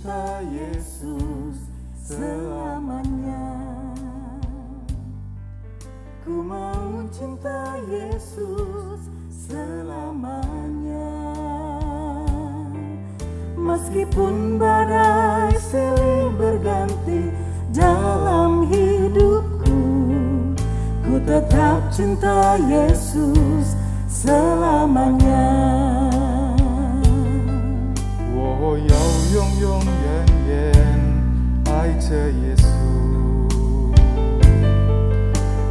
[0.00, 1.60] cinta Yesus
[2.00, 3.44] selamanya.
[6.24, 11.12] Ku mau cinta Yesus selamanya.
[13.60, 17.28] Meskipun badai silih berganti
[17.76, 19.84] dalam hidupku
[21.04, 23.76] Ku tetap cinta Yesus
[24.08, 25.79] selamanya
[29.60, 29.84] 永远
[30.48, 30.72] 远
[31.66, 32.64] 爱着耶稣，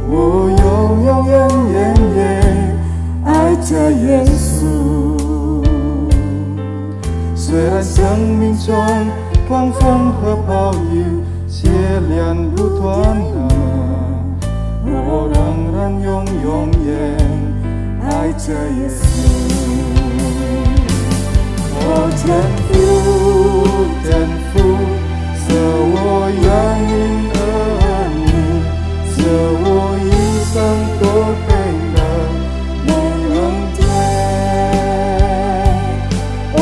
[0.08, 0.14] 我
[0.48, 0.62] 永
[1.04, 1.34] 永远
[1.72, 1.74] 远
[2.14, 2.18] 也
[3.24, 4.62] 爱着耶稣。
[7.34, 8.72] 虽然生命中
[9.48, 10.94] 狂风和暴雨
[11.48, 11.68] 接
[12.08, 13.34] 连不断的，
[14.86, 15.36] 我仍
[15.76, 16.88] 然永永远
[18.08, 19.09] 爱着耶稣。
[21.82, 21.86] 我
[22.16, 22.22] 前
[22.68, 22.74] 度
[24.04, 24.08] 的
[24.52, 24.54] 风
[25.40, 25.42] 是
[25.92, 25.96] 我
[26.46, 26.48] 养
[26.86, 26.92] 育
[27.32, 27.38] 的
[28.14, 28.28] 你
[29.64, 29.68] 我
[30.04, 30.08] 一
[30.52, 30.54] 生
[32.86, 32.88] 梦
[36.52, 36.58] 我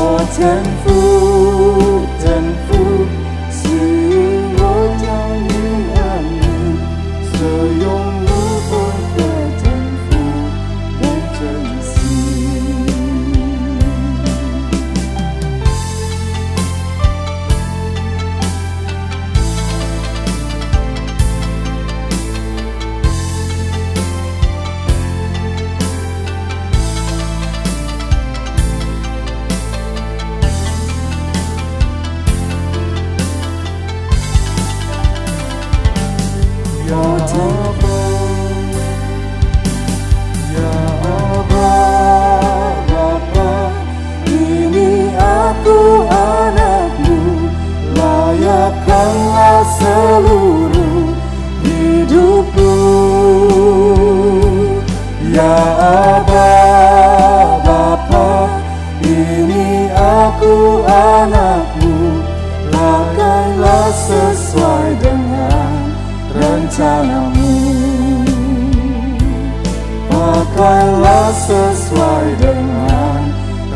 [70.58, 73.20] Pakailah sesuai dengan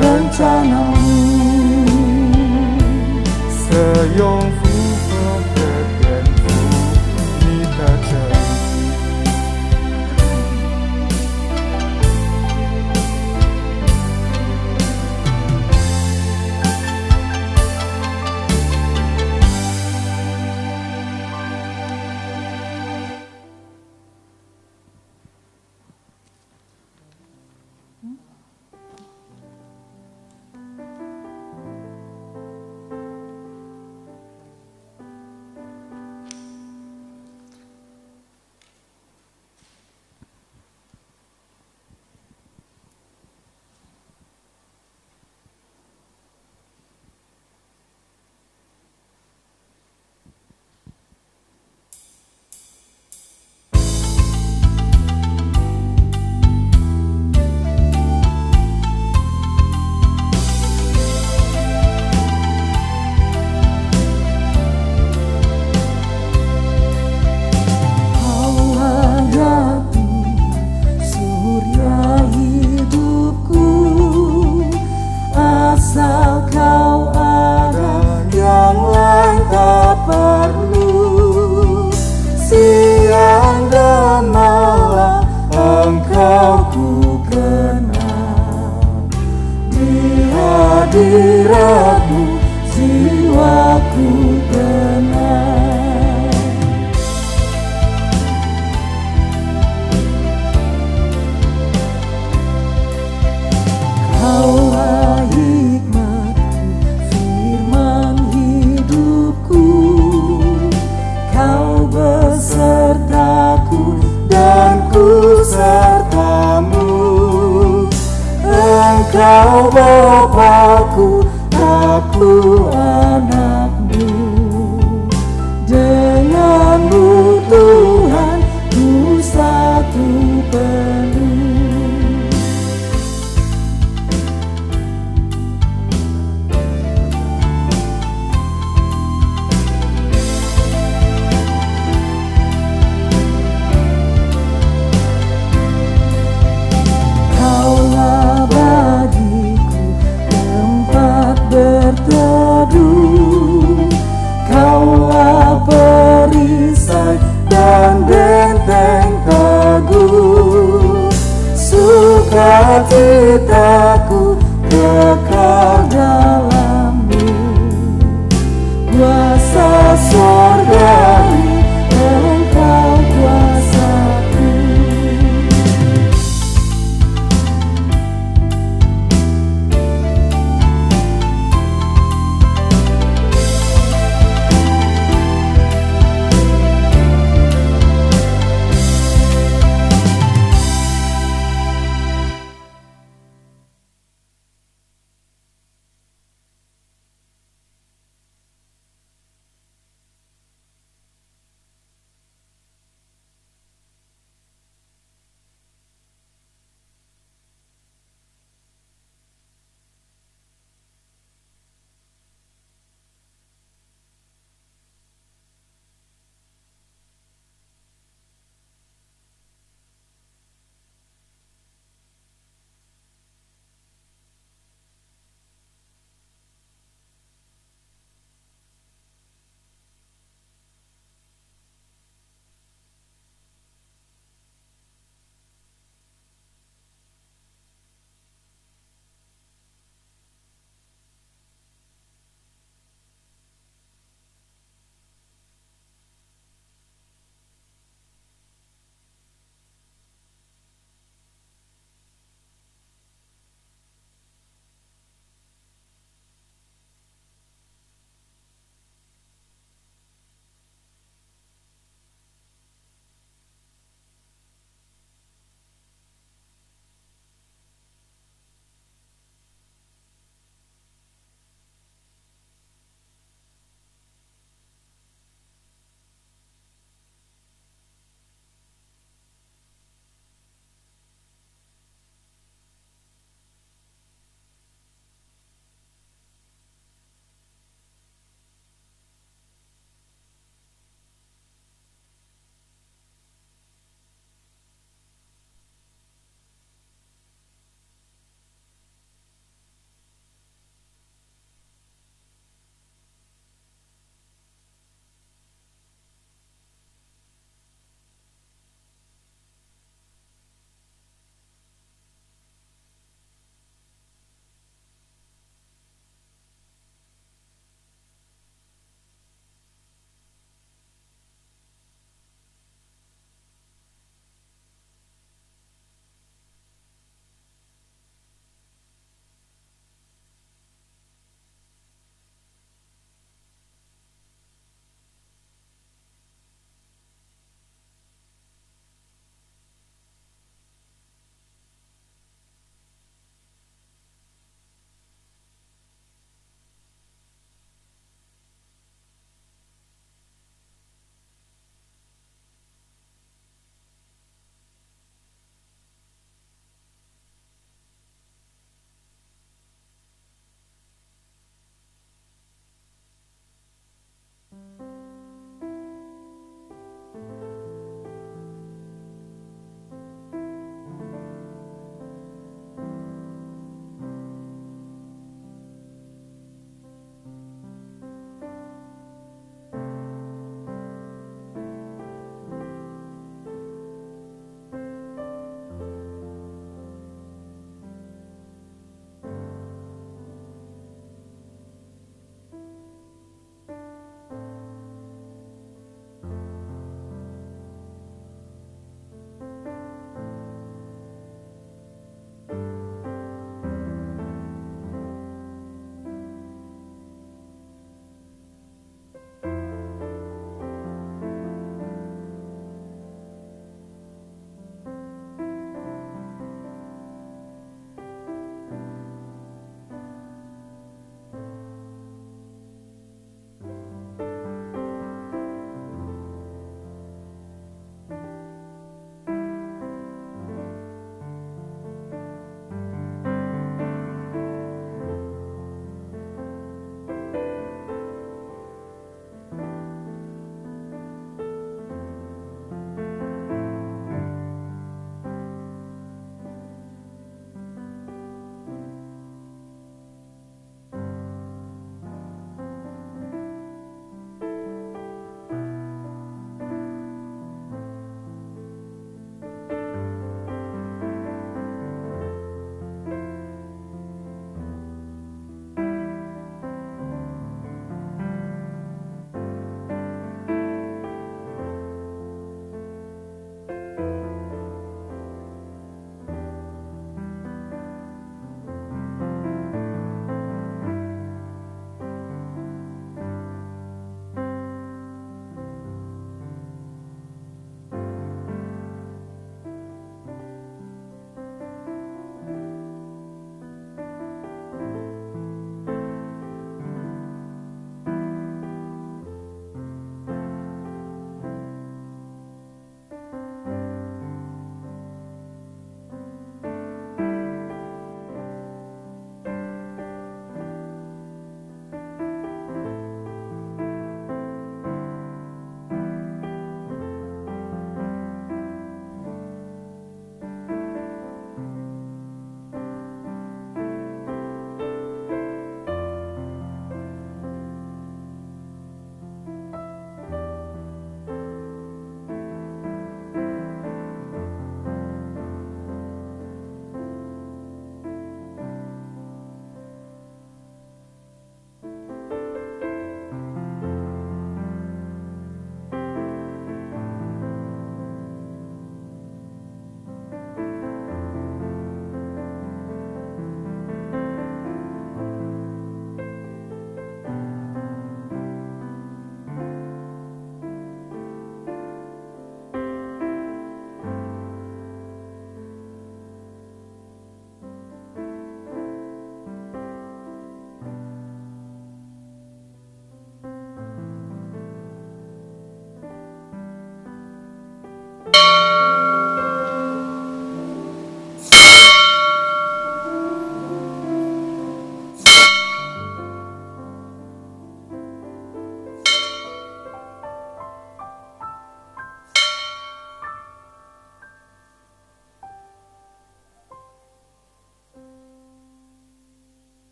[0.00, 1.12] rencanamu.
[3.68, 3.76] 色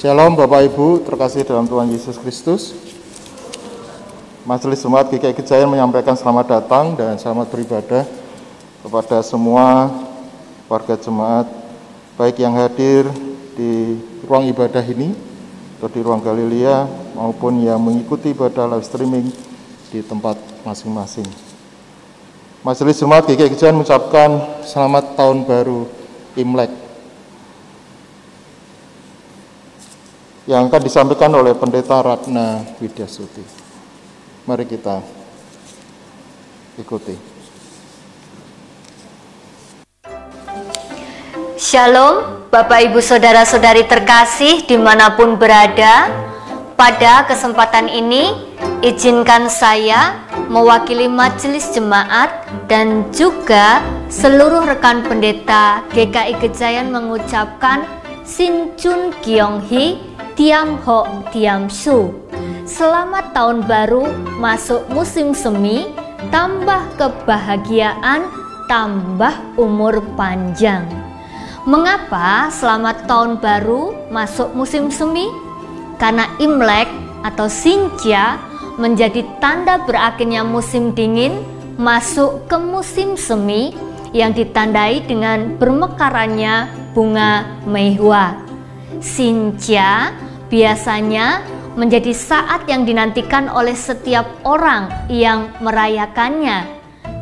[0.00, 2.72] Shalom Bapak Ibu, terkasih dalam Tuhan Yesus Kristus.
[4.48, 8.08] Majelis Jemaat GKI Kejayan menyampaikan selamat datang dan selamat beribadah
[8.80, 9.92] kepada semua
[10.72, 11.52] warga jemaat
[12.16, 13.12] baik yang hadir
[13.52, 15.12] di ruang ibadah ini
[15.76, 19.28] atau di ruang Galilea maupun yang mengikuti ibadah live streaming
[19.92, 21.28] di tempat masing-masing.
[22.64, 25.84] Majelis Jemaat GKI Kejayan mengucapkan selamat tahun baru
[26.40, 26.79] Imlek
[30.50, 33.38] yang akan disampaikan oleh Pendeta Ratna Widyasuti.
[34.50, 34.98] Mari kita
[36.74, 37.14] ikuti.
[41.54, 46.10] Shalom, Bapak Ibu Saudara-saudari terkasih di mana pun berada.
[46.74, 48.34] Pada kesempatan ini,
[48.82, 50.18] izinkan saya
[50.50, 52.32] mewakili majelis jemaat
[52.66, 57.84] dan juga seluruh rekan pendeta GKI Gejayan mengucapkan
[58.24, 60.09] Sin Chun Kyong Hee
[60.40, 61.04] Tiam Ho
[61.36, 62.16] Tiam Su.
[62.64, 64.08] Selamat tahun baru
[64.40, 65.84] masuk musim semi,
[66.32, 68.24] tambah kebahagiaan,
[68.64, 70.88] tambah umur panjang.
[71.68, 75.28] Mengapa selamat tahun baru masuk musim semi?
[76.00, 76.88] Karena Imlek
[77.20, 78.40] atau Sinja
[78.80, 81.36] menjadi tanda berakhirnya musim dingin
[81.76, 83.76] masuk ke musim semi
[84.16, 88.40] yang ditandai dengan bermekarannya bunga meihua.
[89.04, 90.16] Sinja
[90.50, 91.46] biasanya
[91.78, 96.66] menjadi saat yang dinantikan oleh setiap orang yang merayakannya.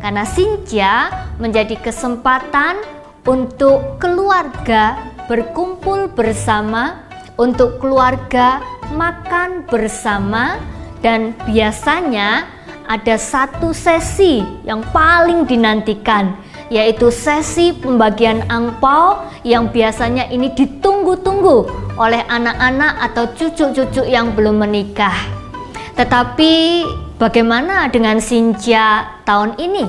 [0.01, 2.81] Karena Sinja menjadi kesempatan
[3.29, 4.97] untuk keluarga
[5.29, 7.05] berkumpul bersama,
[7.37, 8.65] untuk keluarga
[8.97, 10.57] makan bersama,
[11.05, 12.49] dan biasanya
[12.89, 16.33] ada satu sesi yang paling dinantikan,
[16.69, 25.17] yaitu sesi pembagian angpau yang biasanya ini ditunggu-tunggu oleh anak-anak atau cucu-cucu yang belum menikah.
[25.97, 26.53] Tetapi
[27.19, 29.85] bagaimana dengan Sinja tahun ini?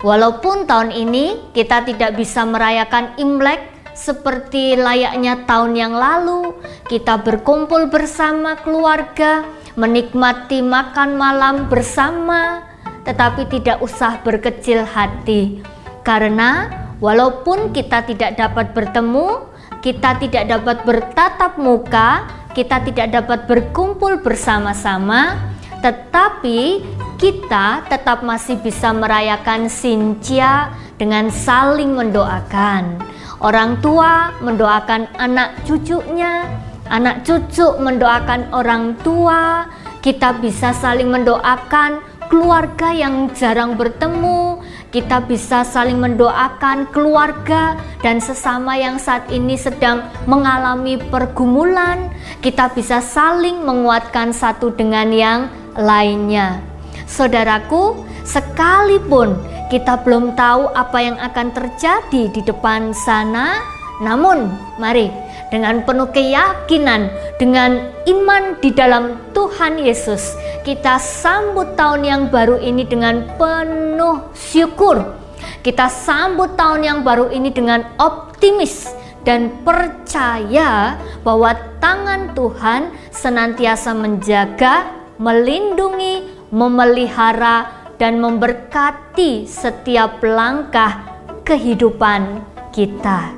[0.00, 3.60] Walaupun tahun ini kita tidak bisa merayakan Imlek
[3.92, 6.56] seperti layaknya tahun yang lalu,
[6.88, 9.44] kita berkumpul bersama keluarga,
[9.76, 12.64] menikmati makan malam bersama,
[13.04, 15.60] tetapi tidak usah berkecil hati
[16.00, 19.48] karena walaupun kita tidak dapat bertemu,
[19.80, 25.38] kita tidak dapat bertatap muka, kita tidak dapat berkumpul bersama-sama,
[25.80, 26.84] tetapi
[27.16, 33.00] kita tetap masih bisa merayakan Sinja dengan saling mendoakan.
[33.40, 36.44] Orang tua mendoakan anak cucunya,
[36.92, 39.64] anak cucu mendoakan orang tua,
[40.04, 44.59] kita bisa saling mendoakan keluarga yang jarang bertemu,
[44.90, 52.10] kita bisa saling mendoakan keluarga dan sesama yang saat ini sedang mengalami pergumulan.
[52.42, 55.40] Kita bisa saling menguatkan satu dengan yang
[55.78, 56.58] lainnya.
[57.06, 59.38] Saudaraku, sekalipun
[59.70, 63.62] kita belum tahu apa yang akan terjadi di depan sana,
[64.02, 64.50] namun
[64.82, 72.62] mari dengan penuh keyakinan, dengan iman di dalam Tuhan Yesus, kita sambut tahun yang baru
[72.62, 75.18] ini dengan penuh syukur.
[75.60, 78.88] Kita sambut tahun yang baru ini dengan optimis
[79.26, 84.88] dan percaya bahwa tangan Tuhan senantiasa menjaga,
[85.20, 91.04] melindungi, memelihara, dan memberkati setiap langkah
[91.44, 92.40] kehidupan
[92.72, 93.36] kita.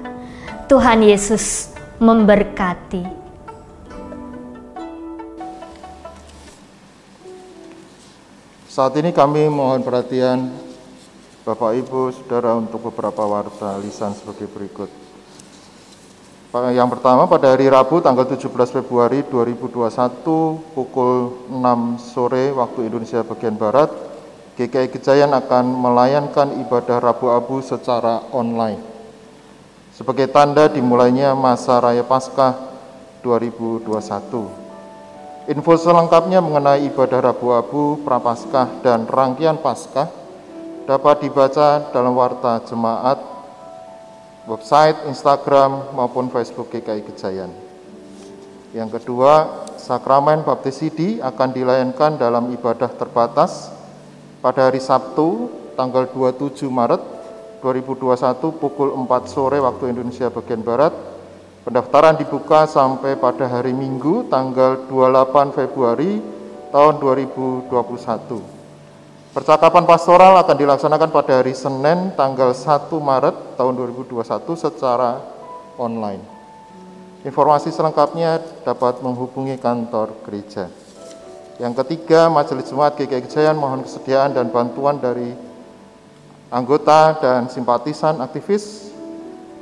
[0.70, 1.72] Tuhan Yesus
[2.03, 3.23] memberkati.
[8.67, 10.51] Saat ini kami mohon perhatian
[11.47, 14.91] Bapak Ibu Saudara untuk beberapa warta lisan sebagai berikut.
[16.53, 23.57] Yang pertama pada hari Rabu tanggal 17 Februari 2021 pukul 6 sore waktu Indonesia bagian
[23.57, 23.88] Barat,
[24.61, 28.91] GKI Kejayan akan melayankan ibadah Rabu Abu secara online
[29.92, 32.57] sebagai tanda dimulainya masa Raya Paskah
[33.20, 35.52] 2021.
[35.52, 40.09] Info selengkapnya mengenai ibadah Rabu Abu, Prapaskah, dan rangkaian Paskah
[40.88, 43.18] dapat dibaca dalam warta jemaat,
[44.48, 47.50] website, Instagram, maupun Facebook GKI Kejayan.
[48.72, 53.68] Yang kedua, sakramen baptisidi akan dilayankan dalam ibadah terbatas
[54.40, 57.22] pada hari Sabtu tanggal 27 Maret
[57.62, 60.90] 2021 pukul 4 sore waktu Indonesia bagian Barat.
[61.62, 66.18] Pendaftaran dibuka sampai pada hari Minggu tanggal 28 Februari
[66.75, 67.70] tahun 2021.
[69.33, 75.22] Percakapan pastoral akan dilaksanakan pada hari Senin tanggal 1 Maret tahun 2021 secara
[75.79, 76.20] online.
[77.22, 80.66] Informasi selengkapnya dapat menghubungi kantor gereja.
[81.62, 85.52] Yang ketiga, Majelis Jemaat GKI Gejayan mohon kesediaan dan bantuan dari
[86.53, 88.93] anggota dan simpatisan aktivis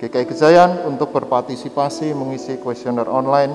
[0.02, 3.54] GKI Gejayan untuk berpartisipasi mengisi kuesioner online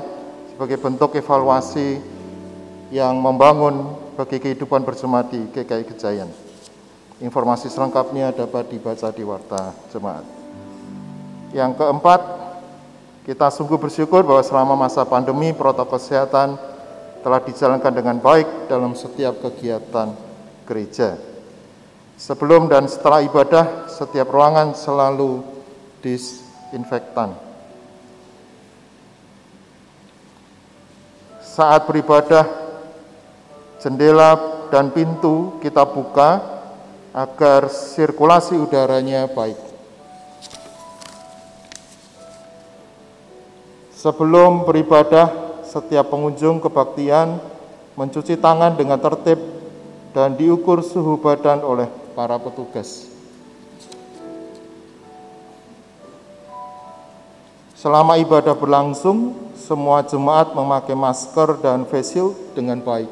[0.56, 2.00] sebagai bentuk evaluasi
[2.95, 6.32] yang membangun bagi kehidupan berjemaat di GKI Gejayan.
[7.19, 10.24] Informasi selengkapnya dapat dibaca di Warta Jemaat.
[11.52, 12.21] Yang keempat,
[13.28, 16.56] kita sungguh bersyukur bahwa selama masa pandemi protokol kesehatan
[17.26, 20.13] telah dijalankan dengan baik dalam setiap kegiatan
[20.67, 21.35] gereja.
[22.15, 25.43] Sebelum dan setelah ibadah, setiap ruangan selalu
[25.99, 27.36] disinfektan.
[31.43, 32.47] Saat beribadah,
[33.84, 34.39] jendela
[34.71, 36.39] dan pintu kita buka
[37.12, 39.60] agar sirkulasi udaranya baik.
[43.91, 47.43] Sebelum beribadah, setiap pengunjung kebaktian
[47.99, 49.39] mencuci tangan dengan tertib
[50.15, 53.12] dan diukur suhu badan oleh para petugas.
[57.75, 63.12] Selama ibadah berlangsung, semua jemaat memakai masker dan face shield dengan baik.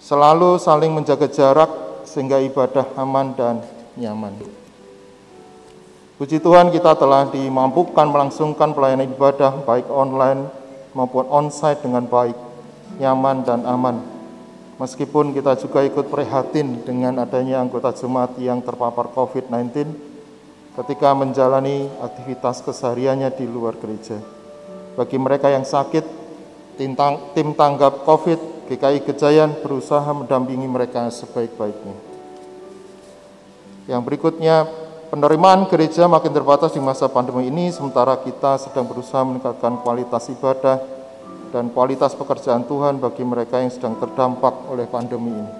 [0.00, 1.68] Selalu saling menjaga jarak
[2.06, 3.60] sehingga ibadah aman dan
[3.98, 4.38] nyaman.
[6.14, 10.46] Puji Tuhan kita telah dimampukan melangsungkan pelayanan ibadah baik online
[10.94, 12.38] maupun onsite dengan baik,
[13.02, 14.13] nyaman dan aman.
[14.74, 19.86] Meskipun kita juga ikut prihatin dengan adanya anggota jemaat yang terpapar COVID-19
[20.74, 24.18] ketika menjalani aktivitas kesehariannya di luar gereja.
[24.98, 26.02] Bagi mereka yang sakit,
[26.74, 31.94] tim tanggap COVID GKI Gejayan berusaha mendampingi mereka sebaik-baiknya.
[33.86, 34.56] Yang berikutnya,
[35.14, 40.82] Penerimaan gereja makin terbatas di masa pandemi ini, sementara kita sedang berusaha meningkatkan kualitas ibadah
[41.54, 45.52] dan kualitas pekerjaan Tuhan bagi mereka yang sedang terdampak oleh pandemi ini.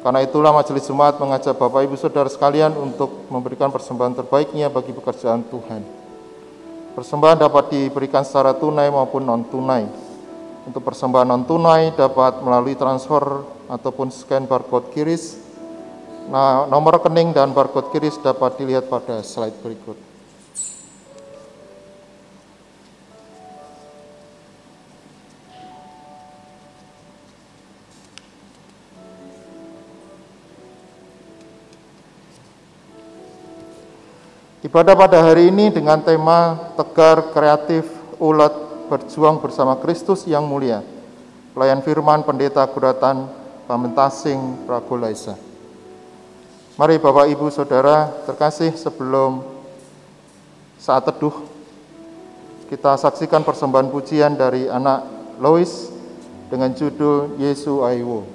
[0.00, 5.44] Karena itulah Majelis Jemaat mengajak Bapak Ibu Saudara sekalian untuk memberikan persembahan terbaiknya bagi pekerjaan
[5.52, 5.84] Tuhan.
[6.96, 9.84] Persembahan dapat diberikan secara tunai maupun non-tunai.
[10.64, 15.44] Untuk persembahan non-tunai dapat melalui transfer ataupun scan barcode kiris
[16.24, 20.13] Nah, nomor rekening dan barcode kiris dapat dilihat pada slide berikut.
[34.64, 37.84] Ibadah pada hari ini dengan tema Tegar Kreatif
[38.16, 40.80] Ulat Berjuang Bersama Kristus yang Mulia.
[41.52, 43.28] Pelayan Firman Pendeta Guratan
[43.68, 45.36] Pamentasing Pragolaisa.
[46.80, 49.44] Mari Bapak Ibu Saudara terkasih sebelum
[50.80, 51.44] saat teduh
[52.72, 55.04] kita saksikan persembahan pujian dari anak
[55.44, 55.92] Lois
[56.48, 58.33] dengan judul Yesu Aiwo.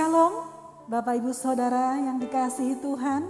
[0.00, 0.48] Shalom,
[0.88, 3.20] Bapak Ibu Saudara yang dikasihi Tuhan,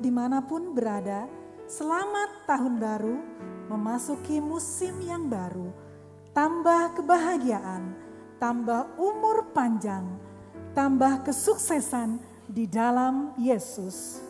[0.00, 1.28] di mana pun berada,
[1.68, 3.16] selamat tahun baru,
[3.68, 5.68] memasuki musim yang baru,
[6.32, 7.92] tambah kebahagiaan,
[8.40, 10.16] tambah umur panjang,
[10.72, 14.24] tambah kesuksesan di dalam Yesus.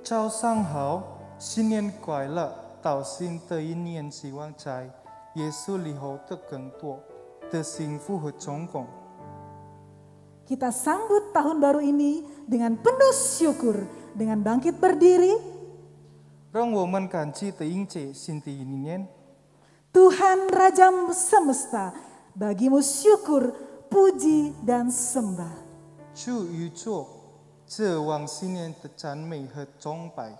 [0.00, 4.88] Chao sang hao, xin Nian Kuai Le Tao xin Te Yin Nian Si Wang Chai
[5.36, 6.96] Yesu Li hậu Te cần Tuo
[7.52, 8.99] Te xin Fu He Chong cộng
[10.49, 13.81] Kita sambut tahun baru ini dengan penuh syukur,
[14.13, 15.33] dengan bangkit berdiri.
[16.53, 19.07] 让我们感激的迎接新的一年。
[19.91, 21.91] Tuhan Raja semesta,
[22.37, 23.51] bagimu syukur,
[23.89, 25.51] puji, dan sembah.
[26.13, 27.07] 主宇宙，
[27.65, 30.31] 这往新年的赞美和崇拜。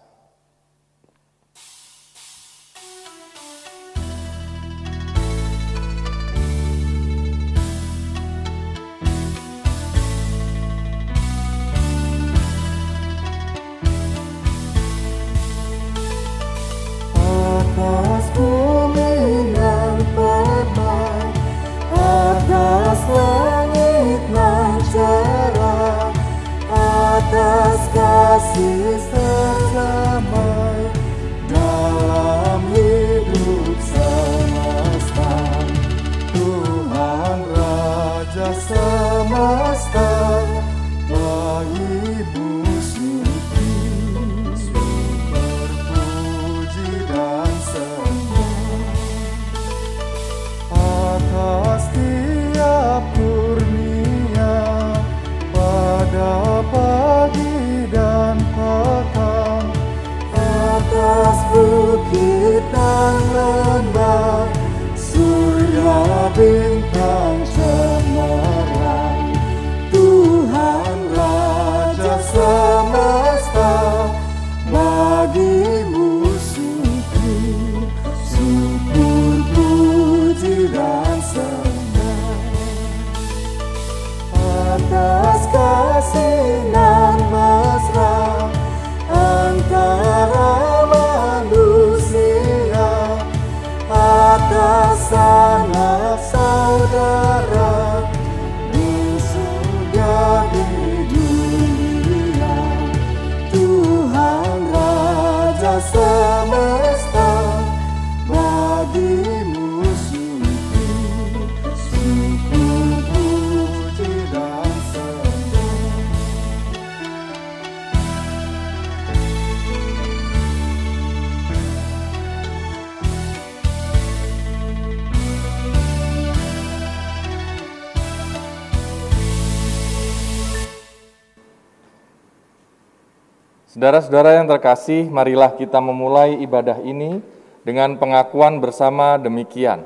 [133.91, 137.19] Saudara-saudara yang terkasih, marilah kita memulai ibadah ini
[137.67, 139.83] dengan pengakuan bersama demikian.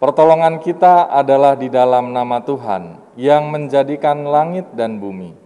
[0.00, 5.36] Pertolongan kita adalah di dalam nama Tuhan yang menjadikan langit dan bumi,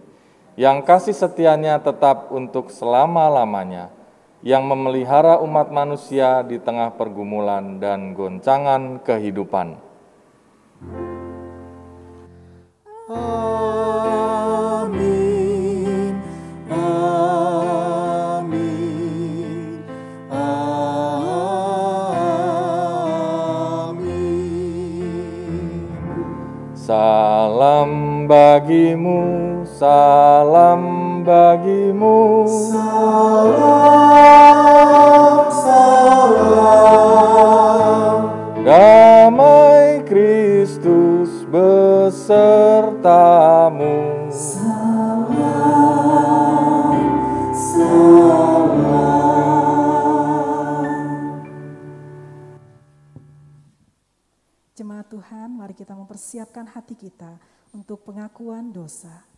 [0.55, 3.91] yang kasih setianya tetap untuk selama-lamanya,
[4.39, 9.75] yang memelihara umat manusia di tengah pergumulan dan goncangan kehidupan.
[13.11, 13.78] Amin,
[26.89, 32.49] Salam bagimu, salam bagimu.
[32.73, 33.93] Salam,
[36.33, 36.89] salam,
[38.65, 42.89] Damai Kristus besertamu.
[55.79, 57.39] Kita mempersiapkan hati kita
[57.71, 59.28] untuk pengakuan dosa.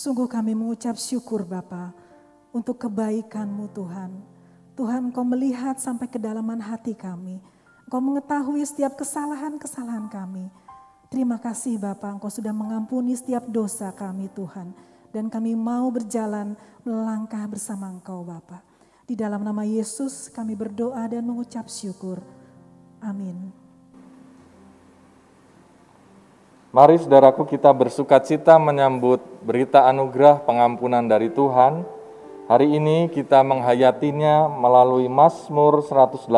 [0.00, 1.92] Sungguh kami mengucap syukur Bapa
[2.56, 4.16] untuk kebaikan-Mu Tuhan.
[4.72, 7.36] Tuhan Engkau melihat sampai kedalaman hati kami.
[7.84, 10.48] Engkau mengetahui setiap kesalahan-kesalahan kami.
[11.12, 14.72] Terima kasih Bapak, Engkau sudah mengampuni setiap dosa kami Tuhan.
[15.12, 18.64] Dan kami mau berjalan melangkah bersama Engkau Bapak.
[19.04, 22.24] Di dalam nama Yesus kami berdoa dan mengucap syukur.
[23.04, 23.52] Amin.
[26.70, 31.82] Mari saudaraku kita bersuka cita menyambut berita anugerah pengampunan dari Tuhan.
[32.46, 36.30] Hari ini kita menghayatinya melalui Mazmur 118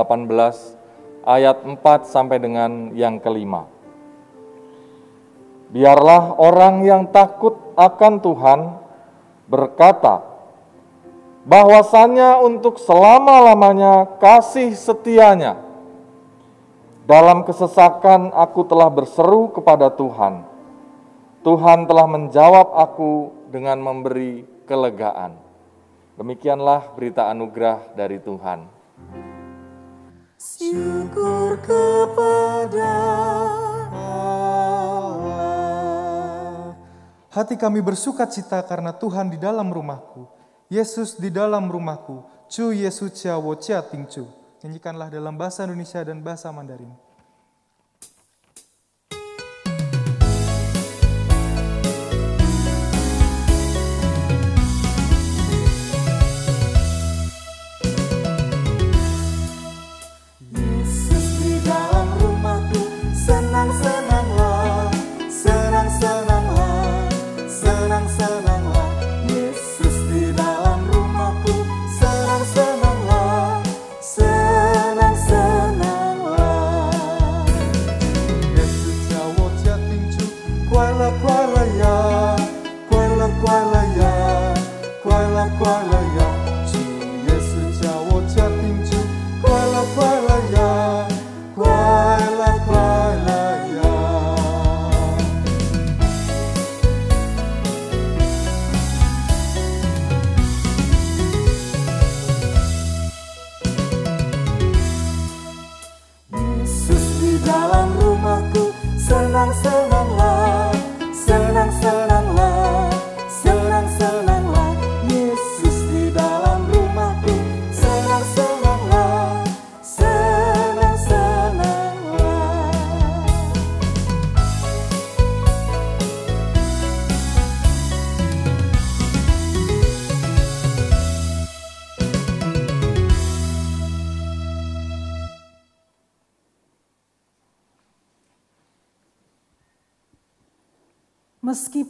[1.29, 3.69] ayat 4 sampai dengan yang kelima.
[5.69, 8.61] Biarlah orang yang takut akan Tuhan
[9.53, 10.25] berkata,
[11.45, 15.61] bahwasanya untuk selama-lamanya kasih setianya
[17.03, 20.47] dalam kesesakan aku telah berseru kepada Tuhan.
[21.43, 25.35] Tuhan telah menjawab aku dengan memberi kelegaan.
[26.15, 28.71] Demikianlah berita anugerah dari Tuhan.
[30.39, 32.95] Syukur kepada
[33.91, 35.43] Allah.
[37.35, 40.31] Hati kami bersuka cita karena Tuhan di dalam rumahku.
[40.71, 42.23] Yesus di dalam rumahku.
[42.47, 44.42] Cu Yesus Cia Wo Cia Ting Cu.
[44.63, 47.12] Nyanyikanlah dalam bahasa Indonesia dan bahasa Mandarin.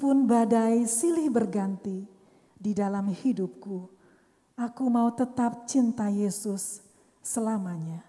[0.03, 2.03] Meskipun badai silih berganti
[2.59, 3.87] di dalam hidupku,
[4.59, 6.83] aku mau tetap cinta Yesus
[7.23, 8.03] selamanya.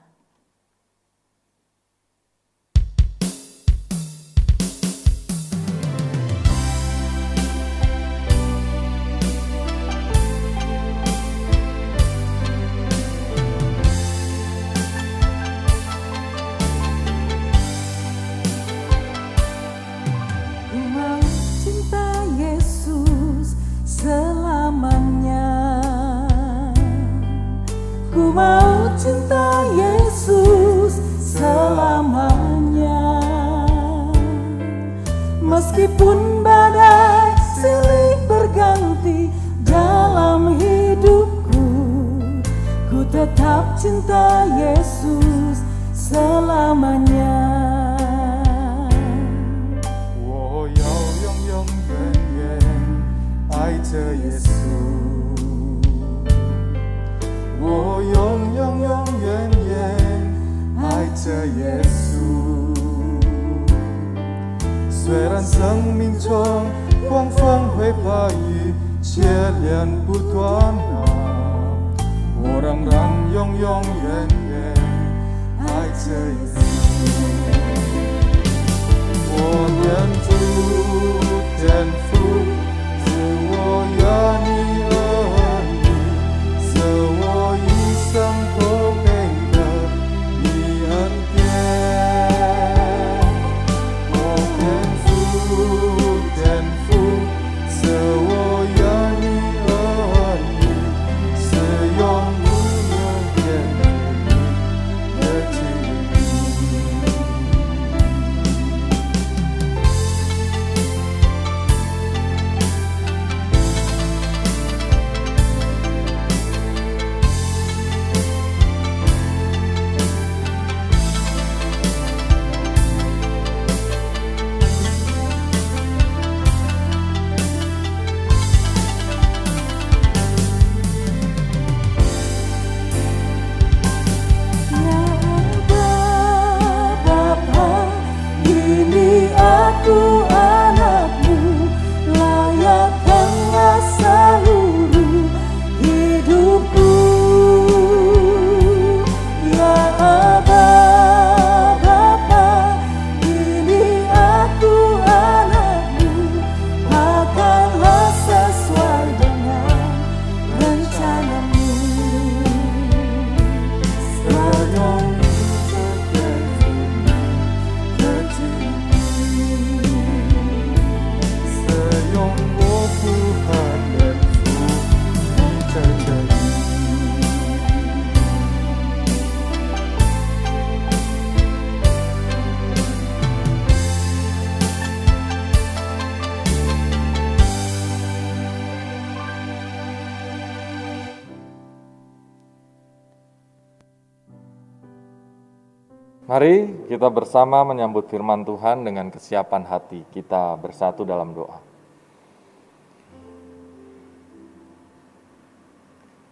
[196.24, 200.08] Mari kita bersama menyambut firman Tuhan dengan kesiapan hati.
[200.08, 201.60] Kita bersatu dalam doa.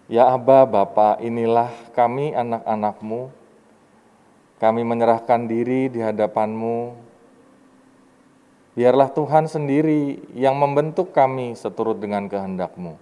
[0.08, 3.36] Ya Aba, Bapa, inilah kami anak-anakmu.
[4.64, 6.96] Kami menyerahkan diri di hadapanmu.
[8.72, 12.96] Biarlah Tuhan sendiri yang membentuk kami seturut dengan kehendakmu.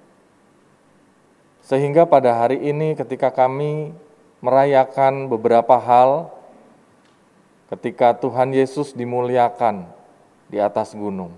[1.62, 3.94] Sehingga pada hari ini ketika kami
[4.42, 6.39] merayakan beberapa hal,
[7.70, 9.86] ketika Tuhan Yesus dimuliakan
[10.50, 11.32] di atas gunung.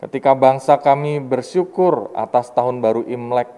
[0.00, 3.48] Ketika bangsa kami bersyukur atas tahun baru Imlek,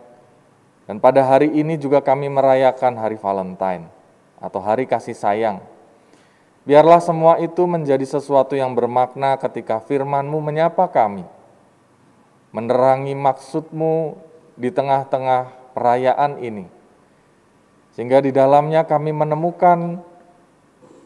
[0.87, 3.87] dan pada hari ini juga kami merayakan hari Valentine
[4.43, 5.63] atau hari kasih sayang.
[6.63, 11.27] Biarlah semua itu menjadi sesuatu yang bermakna ketika firman-Mu menyapa kami,
[12.55, 14.15] menerangi maksud-Mu
[14.55, 16.67] di tengah-tengah perayaan ini,
[17.95, 20.03] sehingga di dalamnya kami menemukan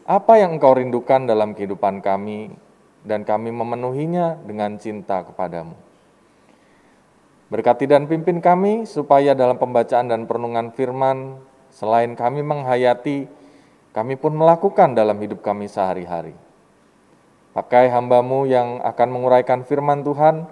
[0.07, 2.55] apa yang Engkau rindukan dalam kehidupan kami,
[3.03, 5.75] dan kami memenuhinya dengan cinta kepadamu.
[7.51, 11.43] Berkati dan pimpin kami, supaya dalam pembacaan dan perenungan firman,
[11.75, 13.27] selain kami menghayati,
[13.91, 16.35] kami pun melakukan dalam hidup kami sehari-hari.
[17.51, 20.47] Pakai hambamu yang akan menguraikan firman Tuhan,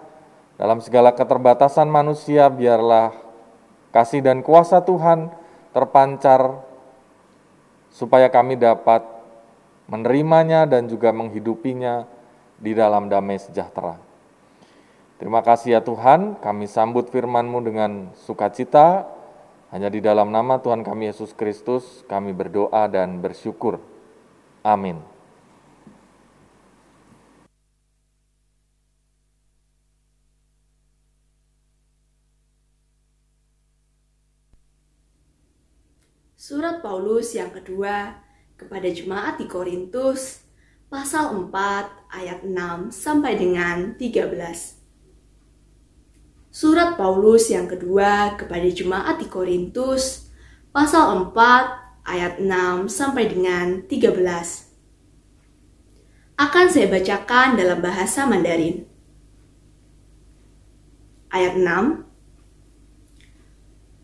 [0.60, 3.16] dalam segala keterbatasan manusia, biarlah
[3.96, 5.32] kasih dan kuasa Tuhan
[5.72, 6.60] terpancar,
[7.96, 9.15] supaya kami dapat
[9.86, 12.10] menerimanya dan juga menghidupinya
[12.58, 14.02] di dalam damai sejahtera.
[15.16, 17.92] Terima kasih ya Tuhan, kami sambut firman-Mu dengan
[18.28, 19.08] sukacita,
[19.72, 23.80] hanya di dalam nama Tuhan kami Yesus Kristus kami berdoa dan bersyukur.
[24.64, 25.00] Amin.
[36.36, 38.25] Surat Paulus yang kedua
[38.55, 40.45] kepada jemaat di Korintus
[40.91, 44.81] pasal 4 ayat 6 sampai dengan 13.
[46.51, 50.29] Surat Paulus yang kedua kepada jemaat di Korintus
[50.75, 54.67] pasal 4 ayat 6 sampai dengan 13.
[56.41, 58.89] Akan saya bacakan dalam bahasa Mandarin.
[61.31, 62.11] Ayat 6.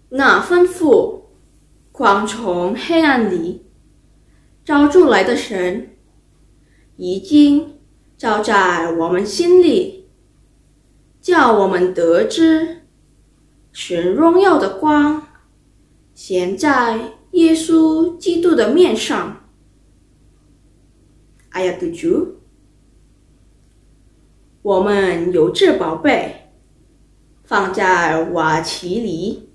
[0.09, 1.24] 那吩咐
[1.90, 3.64] 狂从黑暗里
[4.64, 5.95] 招出来的神，
[6.95, 7.80] 已经
[8.18, 10.07] 照在我们心里，
[11.20, 12.84] 叫我们得知
[13.72, 15.28] 神荣耀的光
[16.14, 19.49] 显在耶稣基督的面上。
[21.49, 22.38] 哎呀，独主
[24.62, 26.51] 我们有这宝贝
[27.43, 29.49] 放在瓦器里，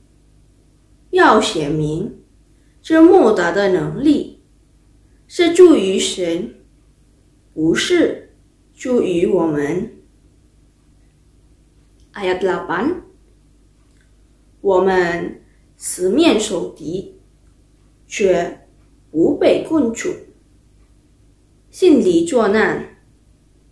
[1.11, 2.23] 要显明
[2.83, 4.36] 这莫大的能力。
[5.29, 6.55] 是助于神，
[7.53, 8.35] 不是
[8.75, 9.93] 助于我们。
[12.13, 12.95] Ayat 8，
[14.61, 15.43] 我们
[15.77, 17.21] 四面受敌，
[18.07, 18.67] 却
[19.11, 20.11] 不被困住；
[21.71, 22.97] 心里作难，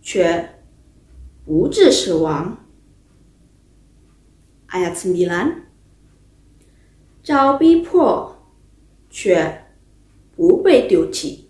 [0.01, 0.57] 却
[1.45, 2.65] 不致死亡。
[4.67, 5.53] Ayat 9，
[7.23, 8.45] 遭逼迫，
[9.09, 9.63] 却
[10.35, 11.44] 不被丢弃。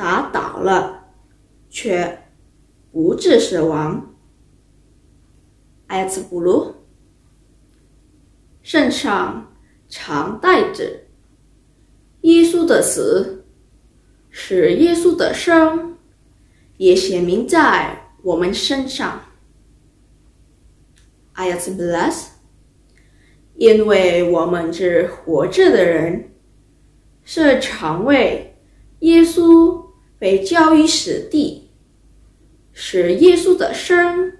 [0.00, 1.08] 打倒了，
[1.68, 2.22] 却
[2.90, 4.14] 不致死亡。
[5.88, 6.74] 艾茨布鲁
[8.62, 9.52] 身上
[9.90, 11.02] 常带着
[12.22, 13.44] 耶稣的死，
[14.30, 15.98] 使耶稣的生
[16.78, 19.20] 也显明在我们身上。
[21.34, 22.38] 艾茨布拉斯，
[23.56, 26.32] 因为我们是活着的人，
[27.22, 28.56] 是常为
[29.00, 29.89] 耶稣。
[30.20, 31.70] 被交于死地，
[32.74, 34.34] 使耶稣的生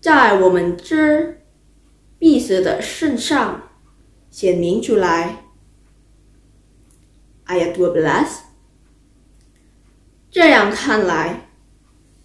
[0.00, 1.44] 在我们之
[2.18, 3.70] 必死的身上
[4.28, 5.44] 显明出来。
[7.46, 8.40] Ayat dua belas，
[10.32, 11.48] 这样看来，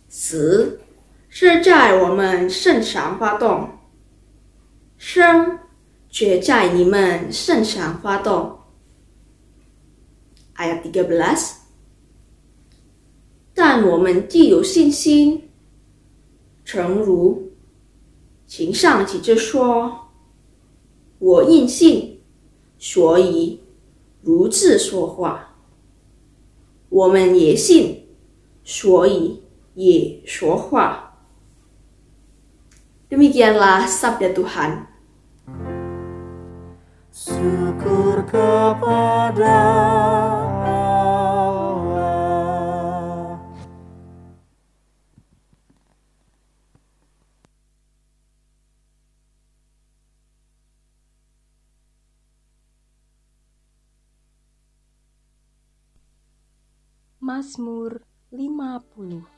[0.10, 0.80] 死
[1.30, 3.78] 是在我们身上发动，
[4.98, 5.60] 生
[6.10, 8.62] 却在你们身上发动。
[10.56, 11.57] Ayat tiga belas。
[13.58, 15.50] 但我们既有信心，
[16.64, 17.50] 诚如
[18.46, 20.12] 情上起着说
[21.18, 22.22] ：“我应信，
[22.78, 23.60] 所以
[24.22, 25.56] 如此说话。”
[26.90, 28.06] 我们也信，
[28.64, 29.42] 所以
[29.74, 31.18] 也说话。
[33.10, 34.86] Demikianlah sabda Tuhan.
[37.10, 39.58] Syukur kepada
[57.28, 58.00] Mazmur
[58.32, 59.37] 50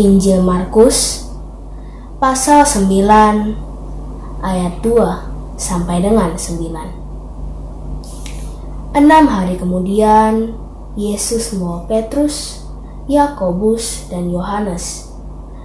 [0.00, 1.28] Injil Markus
[2.16, 2.88] pasal 9
[4.40, 8.96] ayat 2 sampai dengan 9.
[8.96, 10.56] Enam hari kemudian,
[10.96, 12.64] Yesus membawa Petrus,
[13.12, 15.12] Yakobus, dan Yohanes,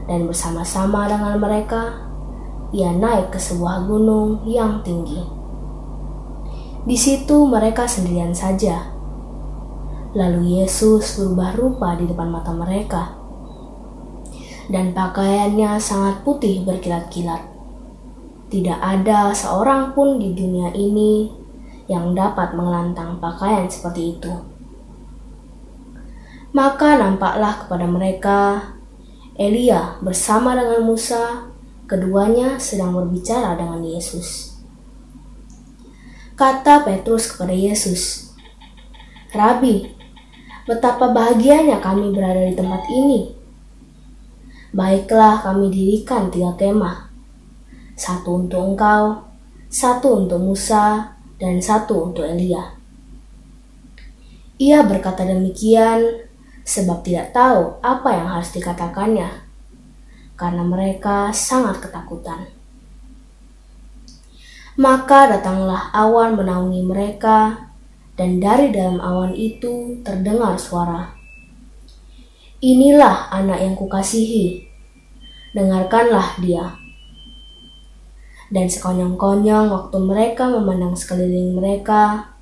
[0.03, 2.11] dan bersama-sama dengan mereka
[2.75, 5.23] ia naik ke sebuah gunung yang tinggi.
[6.83, 8.91] Di situ mereka sendirian saja.
[10.11, 13.14] Lalu Yesus berubah rupa di depan mata mereka,
[14.69, 17.41] dan pakaiannya sangat putih berkilat-kilat.
[18.49, 21.29] Tidak ada seorang pun di dunia ini
[21.85, 24.33] yang dapat mengelantang pakaian seperti itu.
[26.55, 28.39] Maka nampaklah kepada mereka
[29.35, 31.51] Elia bersama dengan Musa
[31.85, 34.55] keduanya sedang berbicara dengan Yesus.
[36.39, 38.31] Kata Petrus kepada Yesus,
[39.35, 39.91] "Rabi,
[40.65, 43.44] betapa bahagianya kami berada di tempat ini.
[44.75, 47.07] Baiklah kami dirikan tiga kemah,
[47.95, 49.23] satu untuk engkau,
[49.71, 52.75] satu untuk Musa, dan satu untuk Elia."
[54.59, 56.27] Ia berkata demikian
[56.67, 59.47] sebab tidak tahu apa yang harus dikatakannya
[60.35, 62.51] karena mereka sangat ketakutan.
[64.75, 67.71] Maka datanglah awan menaungi mereka,
[68.19, 71.15] dan dari dalam awan itu terdengar suara.
[72.59, 74.64] Inilah anak yang kukasihi,
[75.55, 76.75] dengarkanlah dia.
[78.51, 82.35] Dan sekonyong-konyong waktu mereka memandang sekeliling mereka,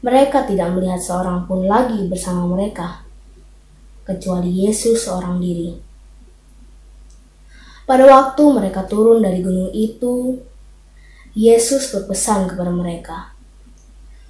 [0.00, 3.04] mereka tidak melihat seorang pun lagi bersama mereka,
[4.08, 5.76] kecuali Yesus seorang diri.
[7.84, 10.40] Pada waktu mereka turun dari gunung itu,
[11.36, 13.38] Yesus berpesan kepada mereka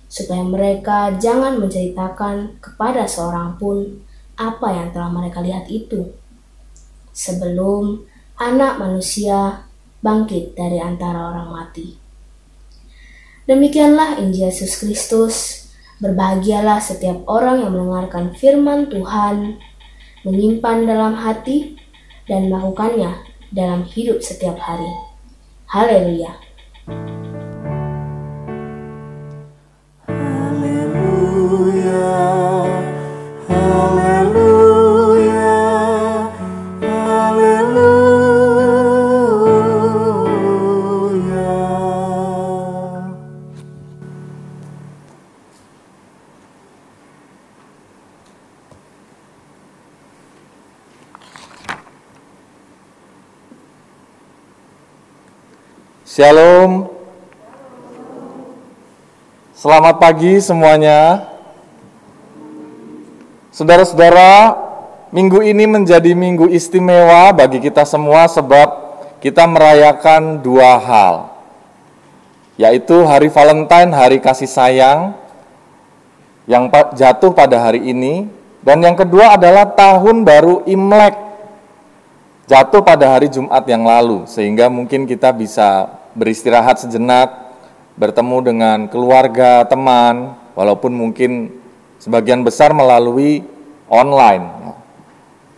[0.09, 4.01] supaya mereka jangan menceritakan kepada seorang pun
[4.41, 6.17] apa yang telah mereka lihat itu
[7.19, 8.07] sebelum
[8.39, 9.67] anak manusia
[9.99, 11.99] bangkit dari antara orang mati.
[13.51, 15.67] Demikianlah Injil Yesus Kristus.
[15.99, 19.59] Berbahagialah setiap orang yang mendengarkan firman Tuhan,
[20.23, 21.75] menyimpan dalam hati,
[22.31, 23.19] dan melakukannya
[23.51, 24.95] dalam hidup setiap hari.
[25.67, 26.39] Haleluya.
[30.07, 31.99] Haleluya,
[33.51, 34.18] haleluya,
[56.19, 56.91] Shalom.
[59.55, 61.31] Selamat pagi semuanya.
[63.55, 64.59] Saudara-saudara,
[65.15, 68.67] minggu ini menjadi minggu istimewa bagi kita semua sebab
[69.23, 71.15] kita merayakan dua hal.
[72.59, 75.15] Yaitu hari Valentine, hari kasih sayang
[76.51, 76.67] yang
[76.99, 78.27] jatuh pada hari ini
[78.67, 81.15] dan yang kedua adalah tahun baru Imlek
[82.51, 87.55] jatuh pada hari Jumat yang lalu, sehingga mungkin kita bisa beristirahat sejenak,
[87.95, 91.55] bertemu dengan keluarga, teman, walaupun mungkin
[92.03, 93.47] sebagian besar melalui
[93.87, 94.75] online.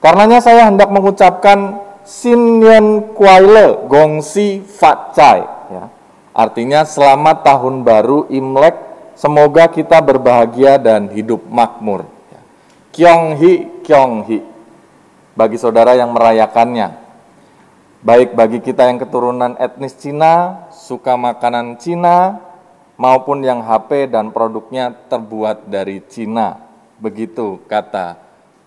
[0.04, 5.40] Karenanya saya hendak mengucapkan Sinyen Kuaile Gongsi Fat Chai.
[5.72, 5.88] Ya.
[6.36, 8.76] Artinya selamat tahun baru Imlek,
[9.16, 12.08] semoga kita berbahagia dan hidup makmur.
[12.32, 12.40] Ya.
[12.92, 13.52] Kyong Hi,
[13.84, 14.50] Kyong Hi
[15.40, 16.99] bagi saudara yang merayakannya.
[18.00, 22.40] Baik bagi kita yang keturunan etnis Cina, suka makanan Cina,
[22.96, 26.64] maupun yang HP dan produknya terbuat dari Cina.
[26.96, 28.16] Begitu kata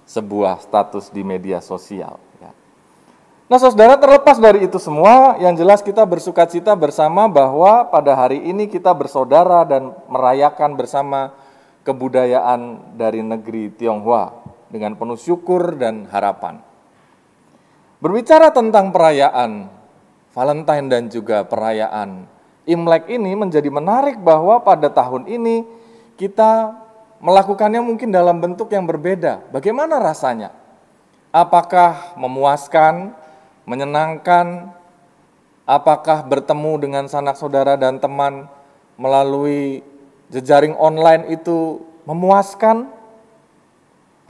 [0.05, 2.21] sebuah status di media sosial.
[2.38, 2.53] ya.
[3.49, 8.38] Nah saudara terlepas dari itu semua, yang jelas kita bersuka cita bersama bahwa pada hari
[8.38, 11.34] ini kita bersaudara dan merayakan bersama
[11.81, 14.29] kebudayaan dari negeri Tionghoa
[14.69, 16.61] dengan penuh syukur dan harapan.
[18.04, 19.72] Berbicara tentang perayaan
[20.36, 22.28] Valentine dan juga perayaan
[22.64, 25.68] Imlek ini menjadi menarik bahwa pada tahun ini
[26.16, 26.72] kita
[27.20, 29.43] melakukannya mungkin dalam bentuk yang berbeda.
[29.51, 30.56] Bagaimana rasanya?
[31.28, 33.12] Apakah memuaskan,
[33.68, 34.72] menyenangkan?
[35.68, 38.47] Apakah bertemu dengan sanak saudara dan teman
[38.95, 39.84] melalui
[40.32, 42.93] jejaring online itu memuaskan?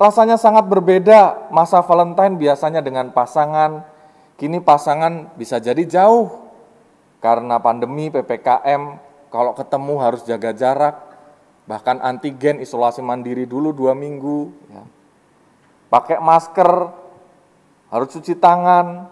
[0.03, 3.87] Rasanya sangat berbeda masa Valentine biasanya dengan pasangan.
[4.35, 6.43] Kini pasangan bisa jadi jauh
[7.23, 8.99] karena pandemi PPKM.
[9.31, 10.99] Kalau ketemu harus jaga jarak,
[11.63, 14.51] bahkan antigen isolasi mandiri dulu dua minggu.
[14.75, 14.83] ya.
[15.87, 16.91] Pakai masker,
[17.87, 19.07] harus cuci tangan,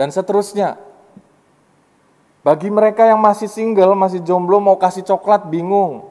[0.00, 0.80] dan seterusnya.
[2.40, 6.08] Bagi mereka yang masih single, masih jomblo, mau kasih coklat bingung.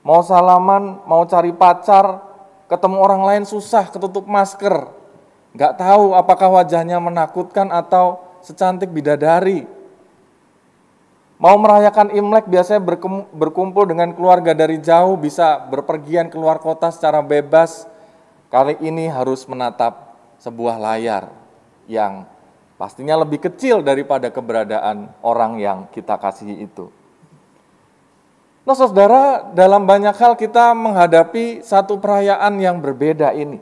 [0.00, 2.33] Mau salaman, mau cari pacar,
[2.70, 4.88] ketemu orang lain susah, ketutup masker.
[5.54, 9.64] Nggak tahu apakah wajahnya menakutkan atau secantik bidadari.
[11.38, 12.80] Mau merayakan Imlek biasanya
[13.34, 17.90] berkumpul dengan keluarga dari jauh, bisa berpergian keluar kota secara bebas.
[18.48, 21.26] Kali ini harus menatap sebuah layar
[21.90, 22.22] yang
[22.78, 26.88] pastinya lebih kecil daripada keberadaan orang yang kita kasihi itu.
[28.64, 33.60] Nah saudara, dalam banyak hal kita menghadapi satu perayaan yang berbeda ini.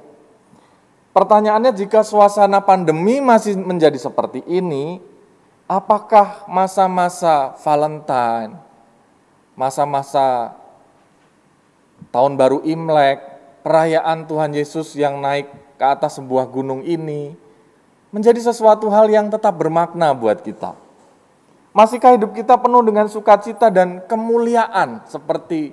[1.11, 5.03] Pertanyaannya jika suasana pandemi masih menjadi seperti ini,
[5.67, 8.55] apakah masa-masa Valentine,
[9.59, 10.55] masa-masa
[12.15, 13.27] tahun baru Imlek,
[13.67, 17.35] perayaan Tuhan Yesus yang naik ke atas sebuah gunung ini,
[18.15, 20.79] menjadi sesuatu hal yang tetap bermakna buat kita.
[21.73, 25.73] Masihkah hidup kita penuh dengan sukacita dan kemuliaan seperti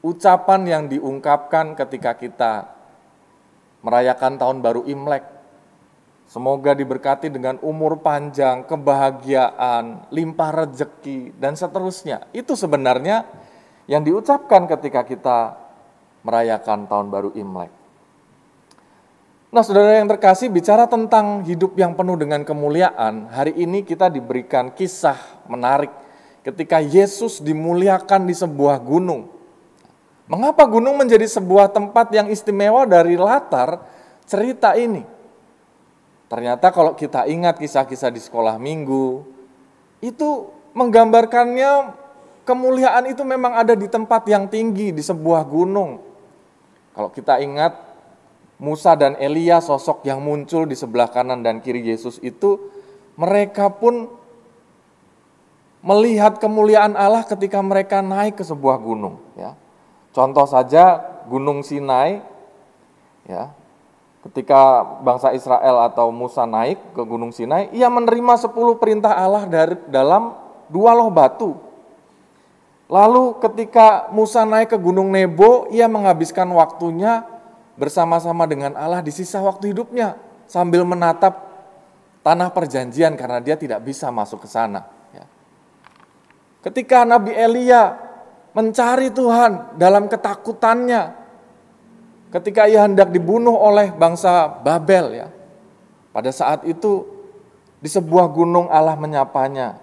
[0.00, 2.52] ucapan yang diungkapkan ketika kita
[3.84, 5.20] merayakan tahun baru Imlek?
[6.24, 12.24] Semoga diberkati dengan umur panjang, kebahagiaan, limpah rejeki, dan seterusnya.
[12.32, 13.28] Itu sebenarnya
[13.84, 15.60] yang diucapkan ketika kita
[16.24, 17.83] merayakan tahun baru Imlek.
[19.54, 24.74] Nah, saudara yang terkasih, bicara tentang hidup yang penuh dengan kemuliaan, hari ini kita diberikan
[24.74, 25.14] kisah
[25.46, 25.94] menarik
[26.42, 29.30] ketika Yesus dimuliakan di sebuah gunung.
[30.26, 33.78] Mengapa gunung menjadi sebuah tempat yang istimewa dari latar
[34.26, 35.06] cerita ini?
[36.26, 39.22] Ternyata kalau kita ingat kisah-kisah di sekolah minggu,
[40.02, 41.94] itu menggambarkannya
[42.42, 46.02] kemuliaan itu memang ada di tempat yang tinggi, di sebuah gunung.
[46.90, 47.83] Kalau kita ingat
[48.58, 52.58] Musa dan Elia sosok yang muncul di sebelah kanan dan kiri Yesus itu,
[53.18, 54.06] mereka pun
[55.84, 59.20] melihat kemuliaan Allah ketika mereka naik ke sebuah gunung.
[59.36, 59.52] Ya.
[60.14, 62.22] Contoh saja Gunung Sinai,
[63.26, 63.50] ya.
[64.24, 69.76] Ketika bangsa Israel atau Musa naik ke Gunung Sinai, ia menerima 10 perintah Allah dari
[69.92, 70.32] dalam
[70.72, 71.52] dua loh batu.
[72.88, 77.33] Lalu ketika Musa naik ke Gunung Nebo, ia menghabiskan waktunya
[77.74, 80.14] bersama-sama dengan Allah di sisa waktu hidupnya
[80.46, 81.34] sambil menatap
[82.24, 84.86] tanah perjanjian karena dia tidak bisa masuk ke sana.
[85.12, 85.24] ya.
[86.64, 87.98] Ketika Nabi Elia
[88.54, 91.12] mencari Tuhan dalam ketakutannya,
[92.30, 95.28] ketika ia hendak dibunuh oleh bangsa Babel ya.
[96.14, 97.02] Pada saat itu
[97.82, 99.82] di sebuah gunung Allah menyapanya.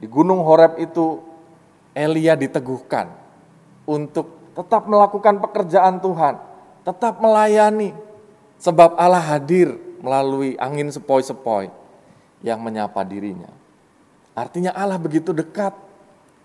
[0.00, 1.20] Di gunung Horeb itu
[1.96, 3.08] Elia diteguhkan
[3.88, 6.34] untuk tetap melakukan pekerjaan Tuhan,
[6.86, 7.90] tetap melayani
[8.62, 11.66] sebab Allah hadir melalui angin sepoi-sepoi
[12.46, 13.50] yang menyapa dirinya.
[14.38, 15.74] Artinya Allah begitu dekat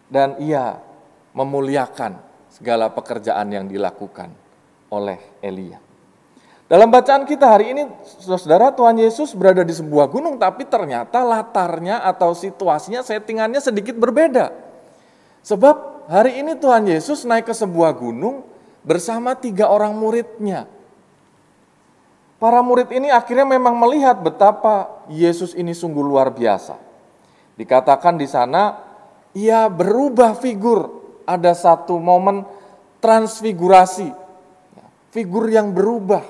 [0.10, 0.82] dan ia
[1.38, 2.18] memuliakan
[2.50, 4.34] segala pekerjaan yang dilakukan
[4.90, 5.78] oleh Elia.
[6.66, 7.84] Dalam bacaan kita hari ini,
[8.24, 14.56] saudara Tuhan Yesus berada di sebuah gunung, tapi ternyata latarnya atau situasinya, settingannya sedikit berbeda.
[15.44, 18.51] Sebab hari ini Tuhan Yesus naik ke sebuah gunung
[18.82, 20.66] bersama tiga orang muridnya.
[22.42, 26.74] Para murid ini akhirnya memang melihat betapa Yesus ini sungguh luar biasa.
[27.54, 28.82] Dikatakan di sana,
[29.38, 31.06] ia berubah figur.
[31.22, 32.42] Ada satu momen
[32.98, 34.10] transfigurasi,
[35.14, 36.26] figur yang berubah.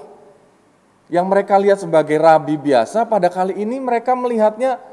[1.08, 4.84] Yang mereka lihat sebagai rabi biasa, pada kali ini mereka melihatnya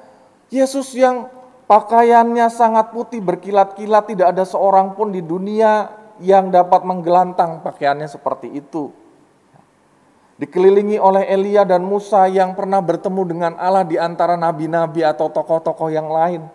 [0.54, 1.26] Yesus yang
[1.66, 8.50] pakaiannya sangat putih berkilat-kilat, tidak ada seorang pun di dunia yang dapat menggelantang pakaiannya seperti
[8.52, 8.90] itu.
[10.38, 15.90] Dikelilingi oleh Elia dan Musa yang pernah bertemu dengan Allah di antara nabi-nabi atau tokoh-tokoh
[15.90, 16.46] yang lain.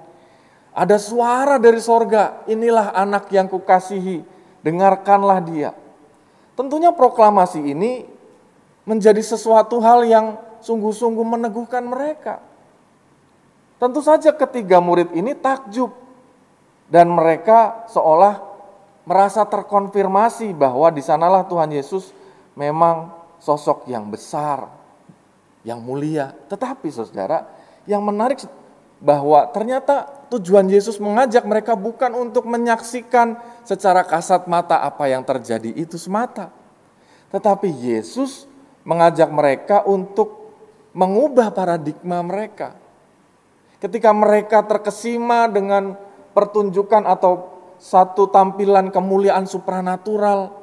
[0.72, 4.24] Ada suara dari sorga, inilah anak yang kukasihi,
[4.64, 5.76] dengarkanlah dia.
[6.56, 8.08] Tentunya proklamasi ini
[8.88, 12.40] menjadi sesuatu hal yang sungguh-sungguh meneguhkan mereka.
[13.84, 15.92] Tentu saja ketiga murid ini takjub
[16.88, 18.53] dan mereka seolah
[19.04, 22.16] merasa terkonfirmasi bahwa di sanalah Tuhan Yesus
[22.56, 24.72] memang sosok yang besar,
[25.68, 26.32] yang mulia.
[26.48, 27.48] Tetapi saudara,
[27.84, 28.44] yang menarik
[29.04, 33.36] bahwa ternyata tujuan Yesus mengajak mereka bukan untuk menyaksikan
[33.68, 36.48] secara kasat mata apa yang terjadi itu semata.
[37.36, 38.48] Tetapi Yesus
[38.88, 40.56] mengajak mereka untuk
[40.96, 42.80] mengubah paradigma mereka.
[43.84, 46.00] Ketika mereka terkesima dengan
[46.32, 47.53] pertunjukan atau
[47.84, 50.56] satu tampilan kemuliaan supranatural,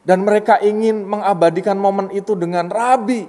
[0.00, 3.28] dan mereka ingin mengabadikan momen itu dengan rabi.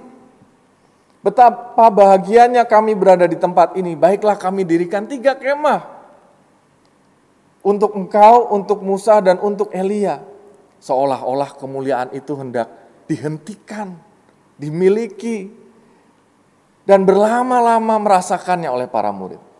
[1.20, 3.92] Betapa bahagianya kami berada di tempat ini.
[3.92, 6.00] Baiklah kami dirikan tiga kemah.
[7.62, 10.24] Untuk engkau, untuk Musa, dan untuk Elia.
[10.82, 12.66] Seolah-olah kemuliaan itu hendak
[13.06, 13.94] dihentikan,
[14.58, 15.46] dimiliki,
[16.82, 19.51] dan berlama-lama merasakannya oleh para murid.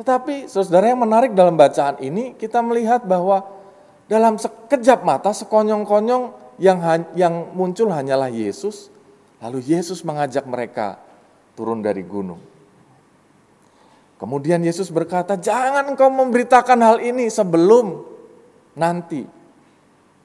[0.00, 3.44] Tetapi saudara yang menarik dalam bacaan ini, kita melihat bahwa
[4.08, 6.78] dalam sekejap mata, sekonyong-konyong, yang
[7.16, 8.92] yang muncul hanyalah Yesus.
[9.42, 11.00] Lalu Yesus mengajak mereka
[11.58, 12.38] turun dari gunung.
[14.20, 18.06] Kemudian Yesus berkata, "Jangan engkau memberitakan hal ini sebelum
[18.78, 19.26] nanti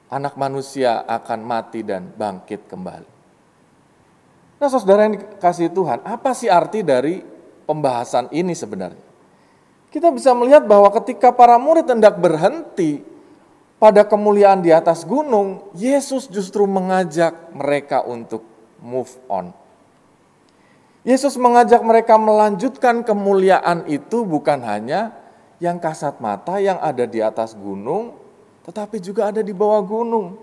[0.06, 3.10] anak manusia akan mati dan bangkit kembali."
[4.62, 7.18] Nah, saudara yang dikasih Tuhan, apa sih arti dari
[7.66, 9.07] pembahasan ini sebenarnya?
[9.88, 13.00] Kita bisa melihat bahwa ketika para murid hendak berhenti
[13.80, 18.44] pada kemuliaan di atas gunung, Yesus justru mengajak mereka untuk
[18.84, 19.54] move on.
[21.08, 25.16] Yesus mengajak mereka melanjutkan kemuliaan itu bukan hanya
[25.56, 28.12] yang kasat mata yang ada di atas gunung,
[28.68, 30.36] tetapi juga ada di bawah gunung.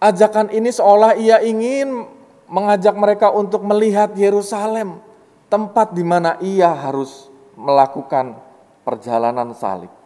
[0.00, 2.06] Ajakan ini seolah ia ingin
[2.48, 5.02] mengajak mereka untuk melihat Yerusalem,
[5.48, 8.36] tempat di mana ia harus melakukan
[8.84, 9.98] perjalanan salib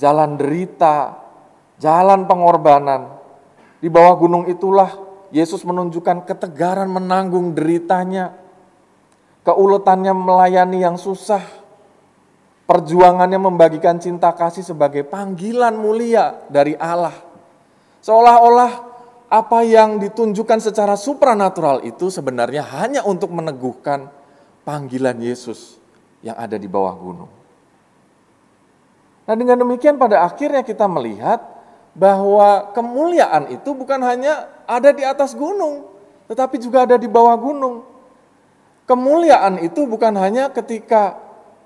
[0.00, 1.16] jalan derita,
[1.80, 3.16] jalan pengorbanan.
[3.80, 4.92] Di bawah gunung itulah
[5.32, 8.32] Yesus menunjukkan ketegaran menanggung deritanya,
[9.44, 11.42] keuletannya melayani yang susah,
[12.64, 17.12] perjuangannya membagikan cinta kasih sebagai panggilan mulia dari Allah.
[18.00, 18.72] Seolah-olah
[19.26, 24.06] apa yang ditunjukkan secara supranatural itu sebenarnya hanya untuk meneguhkan
[24.66, 25.78] panggilan Yesus
[26.26, 27.30] yang ada di bawah gunung.
[29.30, 31.38] Nah dengan demikian pada akhirnya kita melihat
[31.94, 35.86] bahwa kemuliaan itu bukan hanya ada di atas gunung,
[36.26, 37.86] tetapi juga ada di bawah gunung.
[38.86, 41.18] Kemuliaan itu bukan hanya ketika,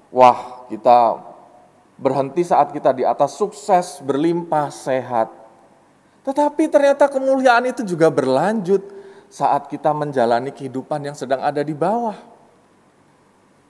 [0.09, 1.21] wah kita
[2.01, 5.29] berhenti saat kita di atas sukses, berlimpah, sehat.
[6.25, 8.81] Tetapi ternyata kemuliaan itu juga berlanjut
[9.29, 12.30] saat kita menjalani kehidupan yang sedang ada di bawah.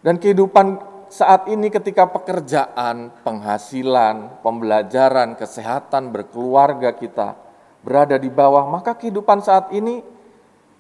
[0.01, 0.81] Dan kehidupan
[1.13, 7.37] saat ini ketika pekerjaan, penghasilan, pembelajaran, kesehatan, berkeluarga kita
[7.85, 10.01] berada di bawah, maka kehidupan saat ini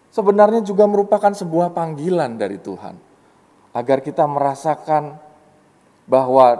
[0.08, 2.96] sebenarnya juga merupakan sebuah panggilan dari Tuhan.
[3.76, 5.18] Agar kita merasakan
[6.08, 6.58] bahwa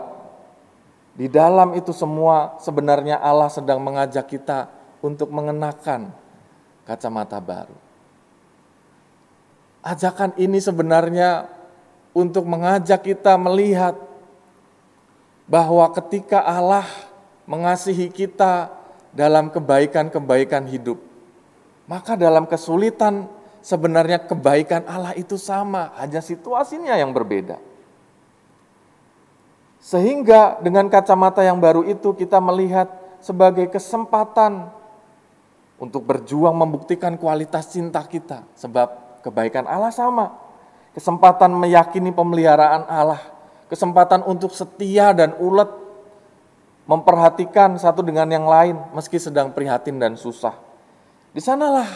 [1.14, 4.70] di dalam itu semua sebenarnya Allah sedang mengajak kita
[5.02, 6.14] untuk mengenakan
[6.86, 7.76] kacamata baru.
[9.80, 11.59] Ajakan ini sebenarnya
[12.10, 13.94] untuk mengajak kita melihat
[15.50, 16.86] bahwa ketika Allah
[17.46, 18.70] mengasihi kita
[19.10, 20.98] dalam kebaikan-kebaikan hidup,
[21.90, 23.26] maka dalam kesulitan
[23.58, 27.58] sebenarnya kebaikan Allah itu sama, hanya situasinya yang berbeda.
[29.80, 32.86] Sehingga dengan kacamata yang baru itu kita melihat
[33.18, 34.68] sebagai kesempatan
[35.80, 38.44] untuk berjuang membuktikan kualitas cinta kita.
[38.60, 40.36] Sebab kebaikan Allah sama.
[41.00, 43.24] Kesempatan meyakini pemeliharaan Allah.
[43.72, 45.72] Kesempatan untuk setia dan ulet
[46.84, 50.52] memperhatikan satu dengan yang lain meski sedang prihatin dan susah.
[51.32, 51.88] Di sanalah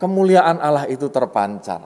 [0.00, 1.84] kemuliaan Allah itu terpancar.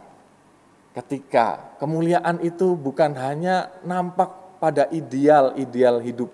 [0.95, 6.31] Ketika kemuliaan itu bukan hanya nampak pada ideal-ideal hidup.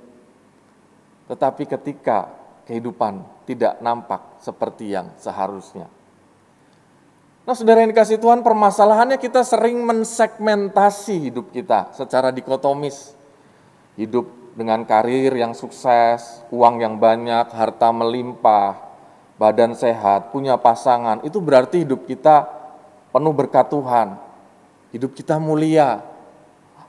[1.32, 2.28] Tetapi ketika
[2.68, 5.88] kehidupan tidak nampak seperti yang seharusnya.
[7.44, 13.12] Nah saudara yang dikasih Tuhan permasalahannya kita sering mensegmentasi hidup kita secara dikotomis.
[14.00, 14.26] Hidup
[14.56, 18.80] dengan karir yang sukses, uang yang banyak, harta melimpah,
[19.36, 22.48] badan sehat, punya pasangan, itu berarti hidup kita
[23.12, 24.16] penuh berkat Tuhan.
[24.94, 26.00] Hidup kita mulia,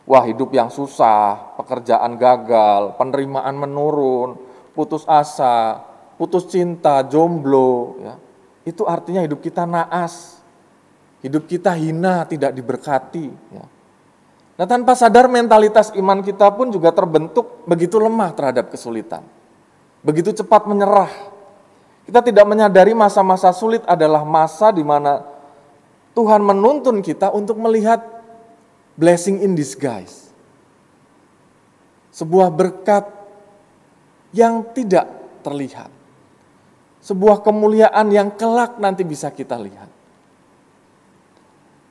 [0.06, 4.38] Wah hidup yang susah, pekerjaan gagal, penerimaan menurun,
[4.78, 5.82] putus asa,
[6.22, 7.98] putus cinta, jomblo.
[7.98, 8.14] Ya.
[8.70, 10.35] Itu artinya hidup kita naas,
[11.26, 13.34] hidup kita hina, tidak diberkati.
[13.50, 13.66] Ya.
[14.56, 19.26] Nah tanpa sadar mentalitas iman kita pun juga terbentuk begitu lemah terhadap kesulitan.
[20.06, 21.10] Begitu cepat menyerah.
[22.06, 25.26] Kita tidak menyadari masa-masa sulit adalah masa di mana
[26.14, 28.06] Tuhan menuntun kita untuk melihat
[28.94, 30.30] blessing in disguise.
[32.14, 33.10] Sebuah berkat
[34.32, 35.10] yang tidak
[35.42, 35.90] terlihat.
[37.02, 39.95] Sebuah kemuliaan yang kelak nanti bisa kita lihat.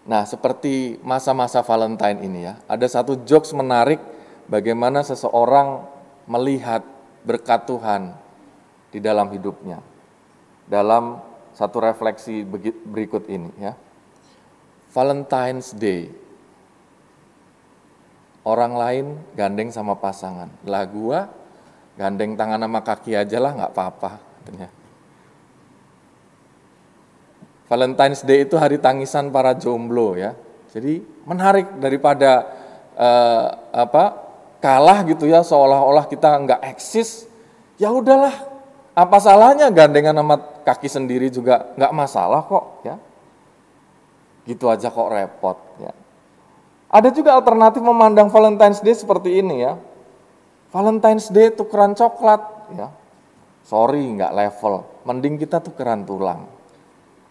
[0.04, 3.96] Nah, seperti masa-masa Valentine ini ya, ada satu jokes menarik
[4.52, 5.88] bagaimana seseorang
[6.28, 6.84] melihat
[7.24, 8.12] berkat Tuhan
[8.92, 9.80] di dalam hidupnya.
[10.68, 11.24] Dalam
[11.56, 12.44] satu refleksi
[12.84, 13.72] berikut ini ya.
[14.92, 16.12] Valentine's Day
[18.44, 20.52] orang lain gandeng sama pasangan.
[20.68, 21.32] Lah gua
[21.96, 24.68] gandeng tangan sama kaki aja lah nggak apa-apa katanya.
[27.74, 30.38] Valentine's Day itu hari tangisan para jomblo ya.
[30.70, 32.46] Jadi menarik daripada
[32.94, 34.14] uh, apa
[34.62, 37.26] kalah gitu ya seolah-olah kita nggak eksis.
[37.74, 38.30] Ya udahlah,
[38.94, 42.94] apa salahnya gandengan sama kaki sendiri juga nggak masalah kok ya.
[44.46, 45.90] Gitu aja kok repot ya.
[46.94, 49.74] Ada juga alternatif memandang Valentine's Day seperti ini ya.
[50.70, 52.94] Valentine's Day tukeran coklat ya.
[53.66, 56.53] Sorry nggak level, mending kita tukeran tulang.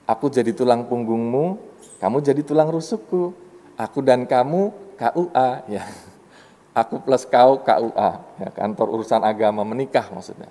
[0.04, 1.58] Aku jadi tulang punggungmu,
[1.99, 3.32] kamu jadi tulang rusukku.
[3.80, 5.84] Aku dan kamu KUA ya.
[6.84, 8.10] Aku plus kau KUA
[8.41, 10.49] ya, kantor urusan agama menikah maksudnya.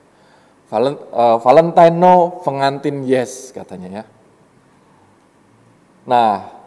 [0.72, 4.04] Eh, Valentine no, pengantin yes katanya ya.
[6.02, 6.62] Nah,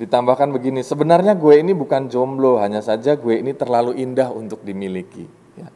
[0.00, 5.28] Ditambahkan begini, sebenarnya gue ini bukan jomblo, hanya saja gue ini terlalu indah untuk dimiliki.
[5.60, 5.68] Ya.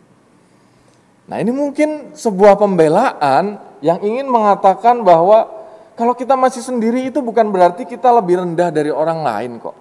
[1.28, 5.63] Nah ini mungkin sebuah pembelaan yang ingin mengatakan bahwa
[5.94, 9.76] kalau kita masih sendiri itu bukan berarti kita lebih rendah dari orang lain kok.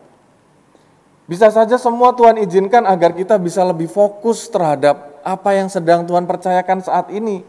[1.25, 6.29] Bisa saja semua Tuhan izinkan agar kita bisa lebih fokus terhadap apa yang sedang Tuhan
[6.29, 7.41] percayakan saat ini.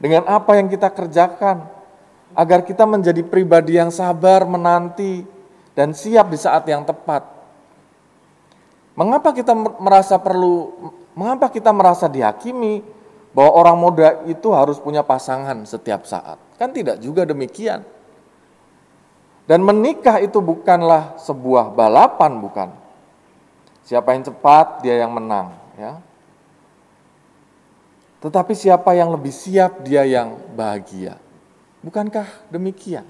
[0.00, 1.70] Dengan apa yang kita kerjakan.
[2.34, 5.22] Agar kita menjadi pribadi yang sabar, menanti,
[5.78, 7.22] dan siap di saat yang tepat.
[8.98, 12.82] Mengapa kita merasa perlu, mengapa kita merasa dihakimi
[13.30, 16.43] bahwa orang muda itu harus punya pasangan setiap saat?
[16.54, 17.82] Kan tidak juga demikian.
[19.44, 22.68] Dan menikah itu bukanlah sebuah balapan, bukan.
[23.84, 25.52] Siapa yang cepat, dia yang menang.
[25.76, 26.00] Ya.
[28.24, 31.20] Tetapi siapa yang lebih siap, dia yang bahagia.
[31.84, 33.04] Bukankah demikian?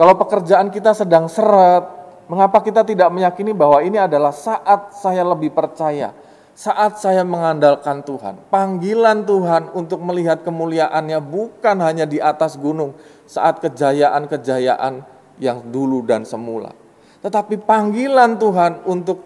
[0.00, 1.84] Kalau pekerjaan kita sedang seret,
[2.24, 6.16] mengapa kita tidak meyakini bahwa ini adalah saat saya lebih percaya
[6.56, 12.96] saat saya mengandalkan Tuhan, panggilan Tuhan untuk melihat kemuliaannya bukan hanya di atas gunung
[13.28, 15.04] saat kejayaan-kejayaan
[15.36, 16.72] yang dulu dan semula.
[17.20, 19.20] Tetapi panggilan Tuhan untuk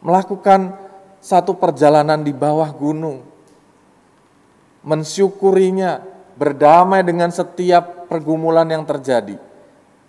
[0.00, 0.72] melakukan
[1.20, 3.28] satu perjalanan di bawah gunung.
[4.88, 6.00] Mensyukurinya,
[6.40, 9.36] berdamai dengan setiap pergumulan yang terjadi.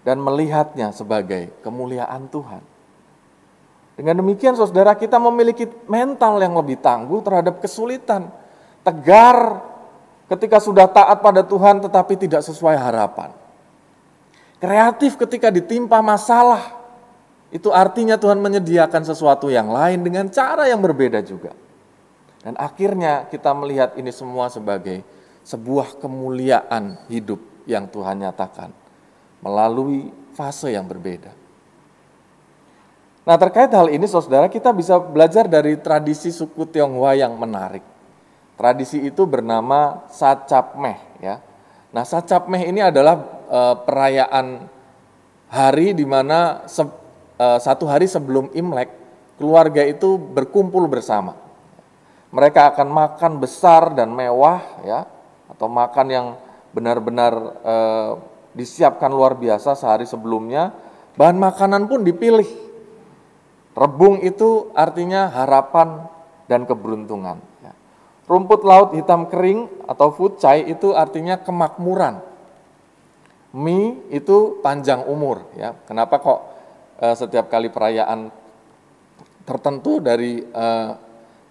[0.08, 2.64] Dan melihatnya sebagai kemuliaan Tuhan.
[4.00, 8.32] Dengan demikian saudara kita memiliki mental yang lebih tangguh terhadap kesulitan.
[8.80, 9.60] Tegar
[10.32, 13.36] ketika sudah taat pada Tuhan tetapi tidak sesuai harapan.
[14.64, 16.80] Kreatif ketika ditimpa masalah.
[17.52, 21.52] Itu artinya Tuhan menyediakan sesuatu yang lain dengan cara yang berbeda juga.
[22.40, 25.04] Dan akhirnya kita melihat ini semua sebagai
[25.44, 28.72] sebuah kemuliaan hidup yang Tuhan nyatakan
[29.44, 31.39] melalui fase yang berbeda.
[33.30, 37.86] Nah terkait hal ini saudara kita bisa belajar dari tradisi suku Tionghoa yang menarik.
[38.58, 41.38] Tradisi itu bernama Sacap Meh ya.
[41.94, 44.66] Nah Sacap Meh ini adalah e, perayaan
[45.46, 46.82] hari di mana se,
[47.38, 48.90] e, satu hari sebelum Imlek
[49.38, 51.38] keluarga itu berkumpul bersama.
[52.34, 55.06] Mereka akan makan besar dan mewah ya
[55.54, 56.28] atau makan yang
[56.74, 57.76] benar-benar e,
[58.58, 60.74] disiapkan luar biasa sehari sebelumnya.
[61.14, 62.69] Bahan makanan pun dipilih
[63.80, 66.04] Rebung itu artinya harapan
[66.52, 67.40] dan keberuntungan.
[67.64, 67.72] Ya.
[68.28, 72.20] Rumput laut hitam kering atau fucai itu artinya kemakmuran.
[73.56, 75.48] Mi itu panjang umur.
[75.56, 75.80] Ya.
[75.88, 76.40] Kenapa kok
[77.00, 78.28] eh, setiap kali perayaan
[79.48, 80.90] tertentu dari eh,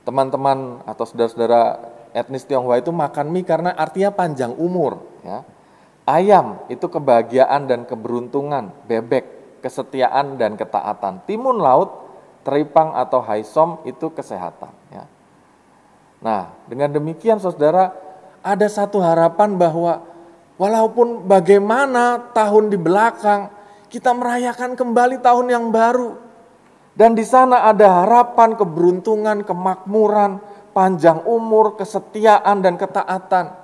[0.05, 1.81] teman-teman atau saudara-saudara
[2.13, 5.01] etnis Tionghoa itu makan mie karena artinya panjang umur.
[5.25, 5.49] Ya.
[6.05, 11.25] Ayam itu kebahagiaan dan keberuntungan, bebek kesetiaan dan ketaatan.
[11.25, 12.08] Timun laut
[12.49, 14.73] teripang atau haisom itu kesehatan.
[14.89, 15.05] Ya.
[16.25, 17.93] Nah, dengan demikian saudara,
[18.41, 20.01] ada satu harapan bahwa
[20.57, 23.53] walaupun bagaimana tahun di belakang,
[23.93, 26.17] kita merayakan kembali tahun yang baru.
[26.97, 30.41] Dan di sana ada harapan, keberuntungan, kemakmuran,
[30.73, 33.55] panjang umur, kesetiaan, dan ketaatan.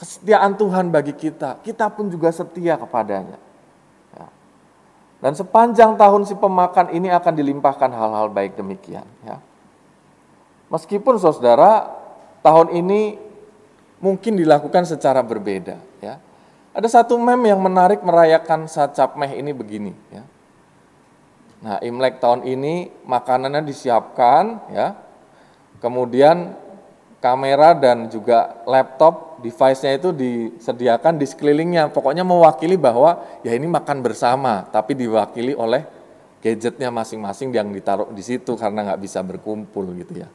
[0.00, 3.45] Kesetiaan Tuhan bagi kita, kita pun juga setia kepadanya.
[5.16, 9.06] Dan sepanjang tahun si pemakan ini akan dilimpahkan hal-hal baik demikian.
[9.24, 9.40] Ya.
[10.68, 11.88] Meskipun saudara,
[12.44, 13.16] tahun ini
[14.02, 15.80] mungkin dilakukan secara berbeda.
[16.04, 16.20] Ya.
[16.76, 19.96] Ada satu meme yang menarik merayakan sacap meh ini begini.
[20.12, 20.22] Ya.
[21.64, 24.92] Nah, Imlek tahun ini makanannya disiapkan, ya.
[25.80, 26.52] Kemudian
[27.26, 31.90] kamera dan juga laptop device-nya itu disediakan di sekelilingnya.
[31.90, 35.82] Pokoknya mewakili bahwa ya ini makan bersama, tapi diwakili oleh
[36.38, 40.28] gadgetnya masing-masing yang ditaruh di situ karena nggak bisa berkumpul gitu ya.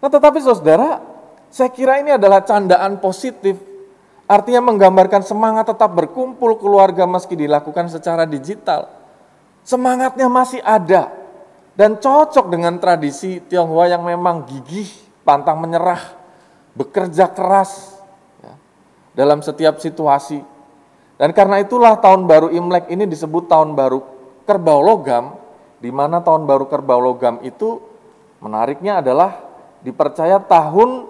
[0.00, 1.04] Nah tetapi saudara,
[1.52, 3.60] saya kira ini adalah candaan positif.
[4.24, 8.88] Artinya menggambarkan semangat tetap berkumpul keluarga meski dilakukan secara digital.
[9.60, 11.12] Semangatnya masih ada
[11.76, 16.02] dan cocok dengan tradisi Tionghoa yang memang gigih pantang menyerah,
[16.74, 17.96] bekerja keras
[18.42, 18.54] ya,
[19.14, 20.42] dalam setiap situasi.
[21.16, 24.02] Dan karena itulah tahun baru Imlek ini disebut tahun baru
[24.42, 25.38] kerbau logam,
[25.78, 27.78] di mana tahun baru kerbau logam itu
[28.42, 29.38] menariknya adalah
[29.86, 31.06] dipercaya tahun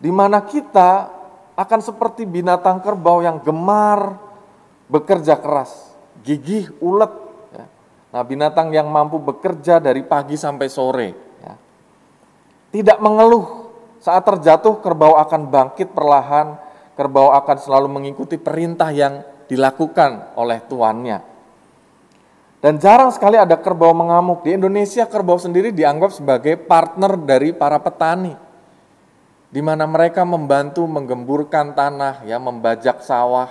[0.00, 1.12] di mana kita
[1.56, 4.20] akan seperti binatang kerbau yang gemar
[4.88, 7.12] bekerja keras, gigih, ulet.
[7.52, 7.66] Ya.
[8.12, 11.25] Nah binatang yang mampu bekerja dari pagi sampai sore
[12.76, 13.72] tidak mengeluh.
[14.04, 16.60] Saat terjatuh, kerbau akan bangkit perlahan,
[16.92, 21.24] kerbau akan selalu mengikuti perintah yang dilakukan oleh tuannya.
[22.60, 24.44] Dan jarang sekali ada kerbau mengamuk.
[24.44, 28.36] Di Indonesia kerbau sendiri dianggap sebagai partner dari para petani.
[29.48, 33.48] Di mana mereka membantu menggemburkan tanah, ya membajak sawah.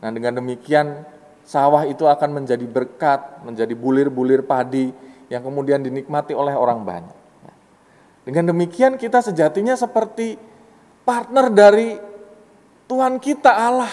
[0.00, 1.04] Nah dengan demikian
[1.44, 4.88] sawah itu akan menjadi berkat, menjadi bulir-bulir padi
[5.28, 7.27] yang kemudian dinikmati oleh orang banyak.
[8.28, 10.36] Dengan demikian kita sejatinya seperti
[11.08, 11.96] partner dari
[12.84, 13.88] Tuhan kita Allah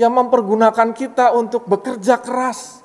[0.00, 2.80] yang mempergunakan kita untuk bekerja keras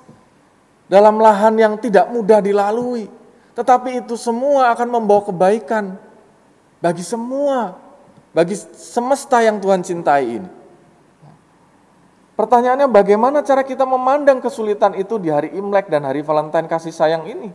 [0.92, 3.08] dalam lahan yang tidak mudah dilalui.
[3.56, 5.96] Tetapi itu semua akan membawa kebaikan
[6.84, 7.80] bagi semua,
[8.36, 10.50] bagi semesta yang Tuhan cintai ini.
[12.36, 17.24] Pertanyaannya bagaimana cara kita memandang kesulitan itu di hari Imlek dan hari Valentine kasih sayang
[17.32, 17.48] ini?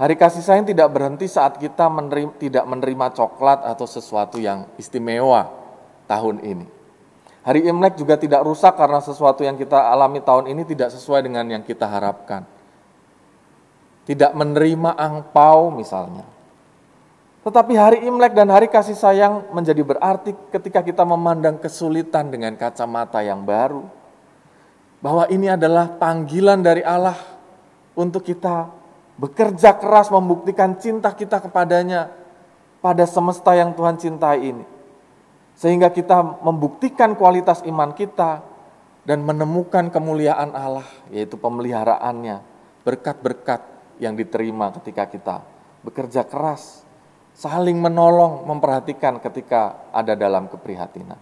[0.00, 5.52] Hari kasih sayang tidak berhenti saat kita menerima, tidak menerima coklat atau sesuatu yang istimewa
[6.08, 6.66] tahun ini.
[7.42, 11.44] Hari Imlek juga tidak rusak karena sesuatu yang kita alami tahun ini tidak sesuai dengan
[11.50, 12.46] yang kita harapkan.
[14.02, 16.26] tidak menerima angpau misalnya.
[17.46, 23.22] Tetapi hari Imlek dan hari kasih sayang menjadi berarti ketika kita memandang kesulitan dengan kacamata
[23.22, 23.86] yang baru.
[25.02, 27.18] Bahwa ini adalah panggilan dari Allah
[27.94, 28.81] untuk kita
[29.22, 32.10] bekerja keras membuktikan cinta kita kepadanya
[32.82, 34.66] pada semesta yang Tuhan cintai ini.
[35.54, 38.42] Sehingga kita membuktikan kualitas iman kita
[39.06, 42.42] dan menemukan kemuliaan Allah, yaitu pemeliharaannya,
[42.82, 43.62] berkat-berkat
[44.02, 45.36] yang diterima ketika kita
[45.86, 46.82] bekerja keras,
[47.38, 51.20] saling menolong, memperhatikan ketika ada dalam keprihatinan.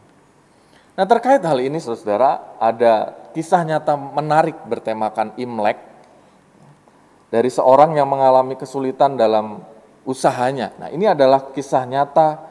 [0.97, 5.90] Nah terkait hal ini saudara, ada kisah nyata menarik bertemakan Imlek
[7.31, 9.63] dari seorang yang mengalami kesulitan dalam
[10.03, 10.75] usahanya.
[10.77, 12.43] Nah ini adalah kisah nyata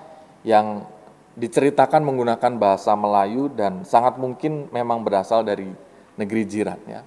[0.47, 0.87] yang
[1.35, 5.67] diceritakan menggunakan bahasa Melayu dan sangat mungkin memang berasal dari
[6.15, 7.03] negeri jiran ya.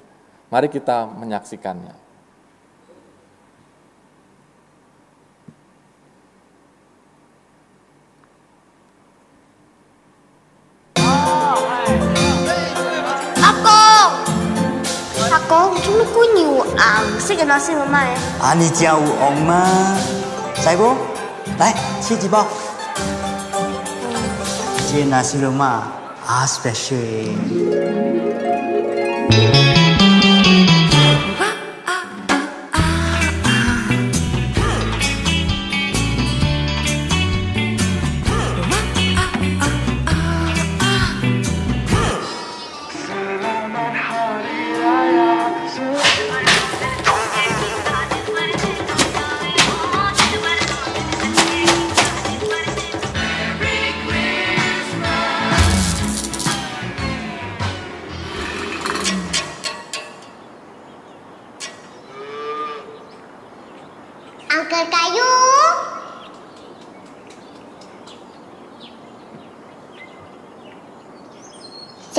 [0.52, 2.01] Mari kita menyaksikannya.
[15.52, 16.32] 哥，你做咩闺
[16.78, 17.02] 啊？
[18.40, 19.98] 啊，你叫我吗？
[20.62, 20.94] 帅哥，
[21.58, 22.46] 来吃几包。
[24.90, 25.66] 这纳西妈马
[26.26, 27.28] 啊，special。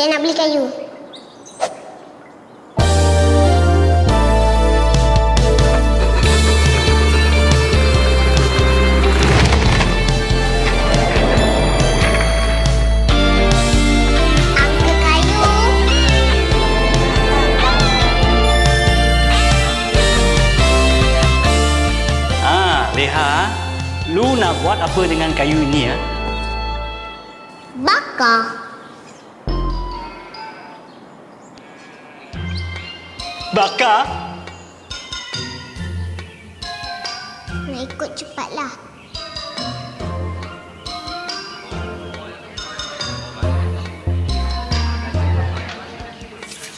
[0.04, 0.68] Saya nak beli kayu.
[22.44, 23.48] Ah, Leha,
[24.12, 25.96] lu nak buat apa dengan kayu ini ya?
[27.80, 28.73] Bakar
[33.54, 34.10] Bakar?
[37.70, 38.74] Nak ikut cepatlah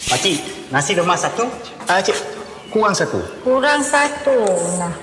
[0.05, 0.37] Pakcik,
[0.67, 1.47] nasi lemak satu.
[1.87, 2.13] Ah, cik,
[2.69, 3.23] kurang satu.
[3.39, 4.37] Kurang satu.
[4.75, 4.93] Nah.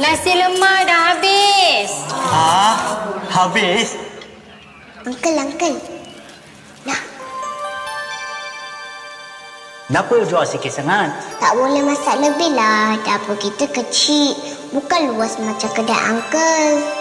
[0.00, 1.90] Nasi lemak dah habis.
[2.32, 2.76] Ah,
[3.28, 3.92] habis.
[5.04, 5.87] Uncle, Uncle
[9.88, 11.08] Kenapa jual sikit sangat?
[11.40, 13.00] tak boleh masak lebih lah.
[13.08, 14.36] Dapur kita kecil.
[14.68, 16.97] Bukan luas macam kedai Uncle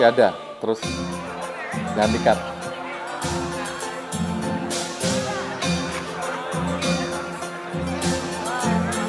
[0.00, 0.32] masih ada.
[0.64, 0.80] Terus
[1.92, 2.38] jangan dikat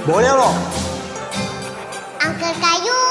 [0.03, 0.55] boleh loh
[2.19, 3.01] angker kayu.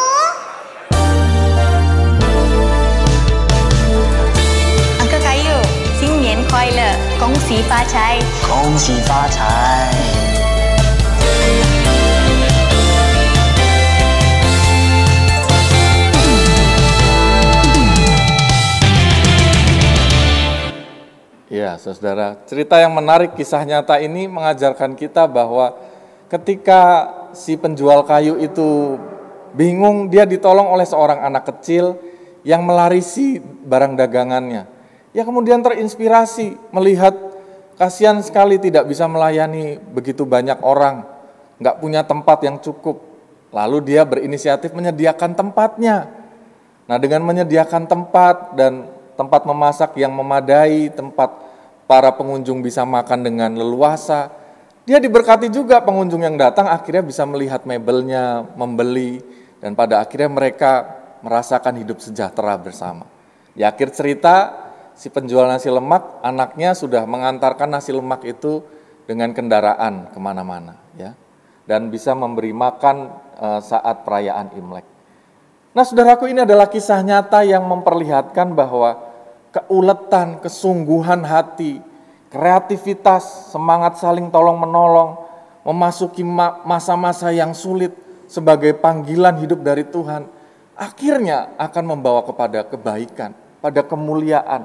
[5.00, 5.56] Angker kayu.
[6.00, 6.80] 新年快乐
[7.18, 10.29] 恭喜发财恭喜发财
[21.50, 25.74] Ya, saudara, cerita yang menarik kisah nyata ini mengajarkan kita bahwa
[26.30, 28.94] ketika si penjual kayu itu
[29.58, 31.98] bingung, dia ditolong oleh seorang anak kecil
[32.46, 34.62] yang melarisi barang dagangannya.
[35.10, 37.18] Ya kemudian terinspirasi melihat
[37.74, 41.02] kasihan sekali tidak bisa melayani begitu banyak orang,
[41.58, 43.02] nggak punya tempat yang cukup.
[43.50, 46.14] Lalu dia berinisiatif menyediakan tempatnya.
[46.86, 48.86] Nah dengan menyediakan tempat dan
[49.20, 51.28] tempat memasak yang memadai, tempat
[51.84, 54.32] para pengunjung bisa makan dengan leluasa.
[54.88, 59.20] Dia diberkati juga pengunjung yang datang akhirnya bisa melihat mebelnya, membeli,
[59.60, 60.72] dan pada akhirnya mereka
[61.20, 63.04] merasakan hidup sejahtera bersama.
[63.52, 64.56] Di akhir cerita,
[64.96, 68.64] si penjual nasi lemak, anaknya sudah mengantarkan nasi lemak itu
[69.04, 71.12] dengan kendaraan ke mana-mana, ya,
[71.68, 74.86] dan bisa memberi makan uh, saat perayaan Imlek.
[75.76, 79.09] Nah, saudaraku, ini adalah kisah nyata yang memperlihatkan bahwa
[79.50, 81.82] keuletan, kesungguhan hati,
[82.30, 85.18] kreativitas, semangat saling tolong-menolong,
[85.66, 86.22] memasuki
[86.64, 87.92] masa-masa yang sulit
[88.30, 90.30] sebagai panggilan hidup dari Tuhan,
[90.78, 94.64] akhirnya akan membawa kepada kebaikan, pada kemuliaan.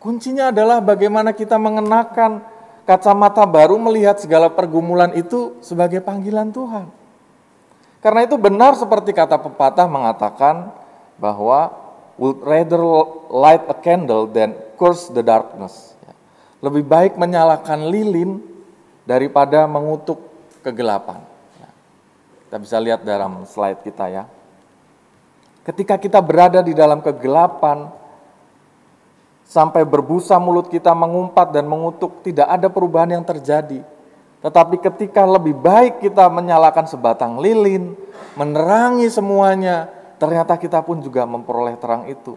[0.00, 2.40] Kuncinya adalah bagaimana kita mengenakan
[2.88, 6.88] kacamata baru melihat segala pergumulan itu sebagai panggilan Tuhan.
[8.00, 10.72] Karena itu benar seperti kata pepatah mengatakan
[11.20, 11.68] bahwa
[12.20, 12.84] would rather
[13.32, 15.96] light a candle than curse the darkness.
[16.60, 18.44] Lebih baik menyalakan lilin
[19.08, 20.20] daripada mengutuk
[20.60, 21.24] kegelapan.
[22.44, 24.28] Kita bisa lihat dalam slide kita ya.
[25.64, 27.88] Ketika kita berada di dalam kegelapan,
[29.48, 33.80] sampai berbusa mulut kita mengumpat dan mengutuk, tidak ada perubahan yang terjadi.
[34.40, 37.92] Tetapi ketika lebih baik kita menyalakan sebatang lilin,
[38.36, 42.36] menerangi semuanya, ternyata kita pun juga memperoleh terang itu.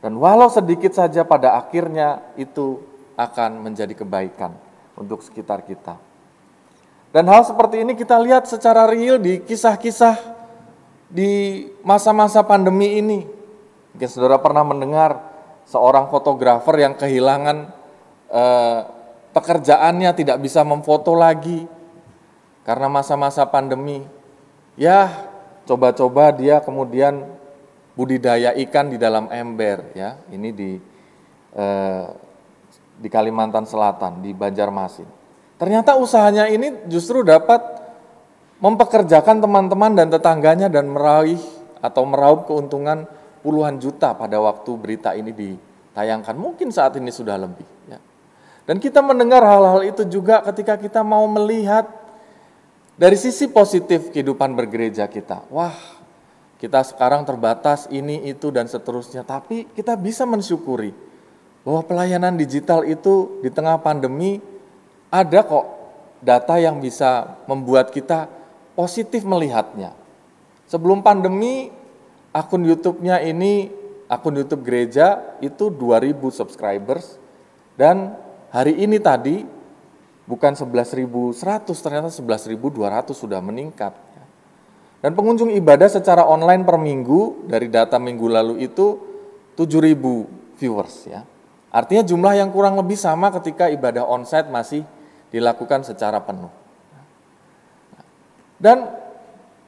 [0.00, 2.80] Dan walau sedikit saja pada akhirnya itu
[3.14, 4.56] akan menjadi kebaikan
[4.96, 6.00] untuk sekitar kita.
[7.14, 10.18] Dan hal seperti ini kita lihat secara real di kisah-kisah
[11.06, 13.22] di masa-masa pandemi ini.
[13.94, 15.22] Mungkin saudara pernah mendengar
[15.62, 17.70] seorang fotografer yang kehilangan
[18.34, 18.80] eh,
[19.30, 21.70] pekerjaannya tidak bisa memfoto lagi
[22.66, 24.02] karena masa-masa pandemi.
[24.74, 25.30] Ya,
[25.64, 27.24] coba-coba dia kemudian
[27.94, 30.20] budidaya ikan di dalam ember ya.
[30.30, 30.70] Ini di
[31.54, 32.06] eh,
[32.94, 35.06] di Kalimantan Selatan di Banjarmasin.
[35.58, 37.62] Ternyata usahanya ini justru dapat
[38.62, 41.40] mempekerjakan teman-teman dan tetangganya dan meraih
[41.82, 43.06] atau meraup keuntungan
[43.44, 46.34] puluhan juta pada waktu berita ini ditayangkan.
[46.34, 47.98] Mungkin saat ini sudah lebih ya.
[48.64, 52.03] dan kita mendengar hal-hal itu juga ketika kita mau melihat
[52.94, 55.74] dari sisi positif kehidupan bergereja kita, wah
[56.62, 59.20] kita sekarang terbatas ini, itu, dan seterusnya.
[59.26, 60.96] Tapi kita bisa mensyukuri
[61.60, 64.40] bahwa pelayanan digital itu di tengah pandemi
[65.12, 65.66] ada kok
[66.24, 68.32] data yang bisa membuat kita
[68.72, 69.92] positif melihatnya.
[70.64, 71.68] Sebelum pandemi,
[72.32, 73.68] akun YouTube-nya ini,
[74.08, 77.20] akun YouTube gereja itu 2000 subscribers,
[77.76, 78.16] dan
[78.48, 79.44] hari ini tadi
[80.24, 83.92] bukan 11.100 ternyata 11.200 sudah meningkat.
[85.04, 88.96] Dan pengunjung ibadah secara online per minggu dari data minggu lalu itu
[89.52, 91.20] 7.000 viewers ya.
[91.68, 94.86] Artinya jumlah yang kurang lebih sama ketika ibadah onsite masih
[95.28, 96.48] dilakukan secara penuh.
[98.56, 98.88] Dan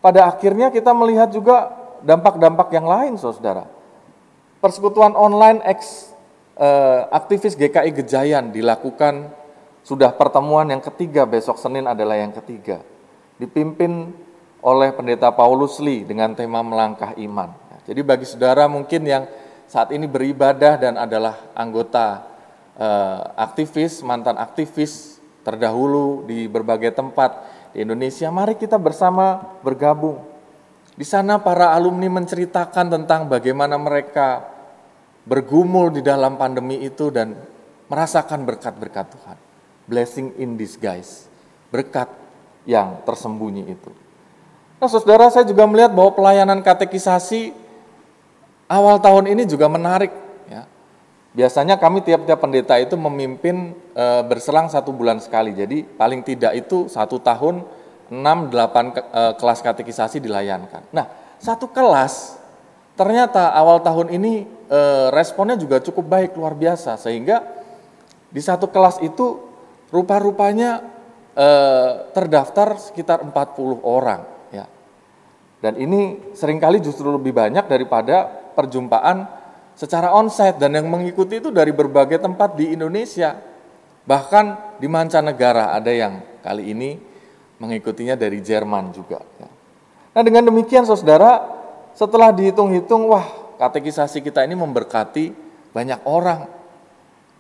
[0.01, 3.67] pada akhirnya kita melihat juga dampak-dampak yang lain saudara.
[4.63, 6.15] Persekutuan online ex
[6.57, 9.35] eh, aktivis GKI Gejayan dilakukan
[9.87, 12.83] sudah pertemuan yang ketiga besok Senin adalah yang ketiga.
[13.39, 14.11] Dipimpin
[14.59, 17.55] oleh pendeta Paulus Lee dengan tema melangkah iman.
[17.87, 19.31] Jadi bagi saudara mungkin yang
[19.71, 22.27] saat ini beribadah dan adalah anggota
[22.75, 30.19] eh, aktivis, mantan aktivis terdahulu di berbagai tempat di Indonesia, mari kita bersama bergabung.
[30.99, 34.51] Di sana para alumni menceritakan tentang bagaimana mereka
[35.23, 37.39] bergumul di dalam pandemi itu dan
[37.87, 39.46] merasakan berkat-berkat Tuhan
[39.87, 41.31] blessing in disguise,
[41.71, 42.11] berkat
[42.67, 43.91] yang tersembunyi itu.
[44.77, 47.55] Nah, saudara, saya juga melihat bahwa pelayanan katekisasi
[48.69, 50.13] awal tahun ini juga menarik.
[50.51, 50.69] Ya.
[51.33, 55.57] Biasanya kami tiap-tiap pendeta itu memimpin e, berselang satu bulan sekali.
[55.57, 57.65] Jadi paling tidak itu satu tahun
[58.13, 60.85] 6-8 e, kelas katekisasi dilayankan.
[60.93, 61.09] Nah,
[61.41, 62.37] satu kelas
[63.01, 64.81] ternyata awal tahun ini e,
[65.15, 67.01] responnya juga cukup baik, luar biasa.
[67.01, 67.41] Sehingga
[68.29, 69.46] di satu kelas itu
[69.91, 70.83] rupa-rupanya
[71.37, 74.67] eh, terdaftar sekitar 40 orang ya.
[75.63, 79.29] Dan ini sering kali justru lebih banyak daripada perjumpaan
[79.77, 83.37] secara onsite dan yang mengikuti itu dari berbagai tempat di Indonesia.
[84.07, 86.91] Bahkan di mancanegara ada yang kali ini
[87.59, 89.21] mengikutinya dari Jerman juga.
[89.37, 89.49] Ya.
[90.17, 91.45] Nah dengan demikian saudara,
[91.93, 93.27] setelah dihitung-hitung, wah
[93.61, 95.33] katekisasi kita ini memberkati
[95.77, 96.49] banyak orang.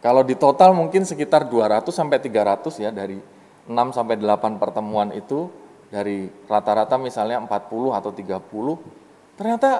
[0.06, 3.18] Kalau di total mungkin sekitar 200 sampai 300 ya dari
[3.66, 5.50] 6 sampai 8 pertemuan itu
[5.90, 9.70] dari rata-rata misalnya 40 atau 30 ternyata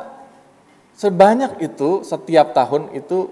[0.98, 3.30] sebanyak itu setiap tahun itu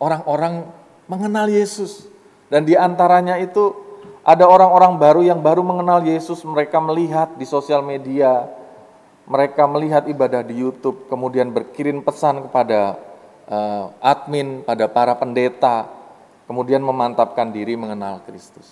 [0.00, 0.64] orang-orang
[1.10, 2.06] mengenal Yesus.
[2.48, 3.74] Dan di antaranya itu
[4.22, 8.46] ada orang-orang baru yang baru mengenal Yesus, mereka melihat di sosial media,
[9.26, 12.98] mereka melihat ibadah di YouTube, kemudian berkirim pesan kepada
[13.46, 15.99] uh, admin, pada para pendeta,
[16.50, 18.66] kemudian memantapkan diri mengenal Kristus.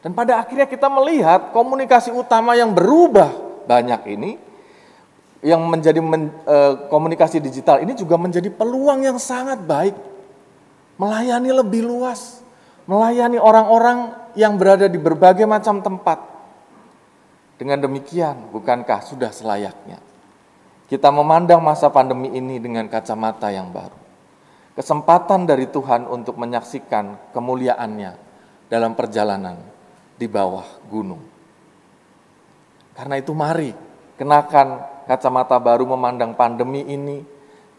[0.00, 3.28] Dan pada akhirnya kita melihat komunikasi utama yang berubah
[3.68, 4.40] banyak ini,
[5.44, 9.92] yang menjadi men, uh, komunikasi digital ini juga menjadi peluang yang sangat baik,
[10.96, 12.40] melayani lebih luas,
[12.88, 16.24] melayani orang-orang yang berada di berbagai macam tempat.
[17.60, 20.00] Dengan demikian, bukankah sudah selayaknya
[20.88, 24.03] kita memandang masa pandemi ini dengan kacamata yang baru?
[24.74, 28.12] Kesempatan dari Tuhan untuk menyaksikan kemuliaannya
[28.66, 29.54] dalam perjalanan
[30.18, 31.22] di bawah gunung.
[32.98, 33.70] Karena itu mari
[34.18, 37.22] kenakan kacamata baru memandang pandemi ini,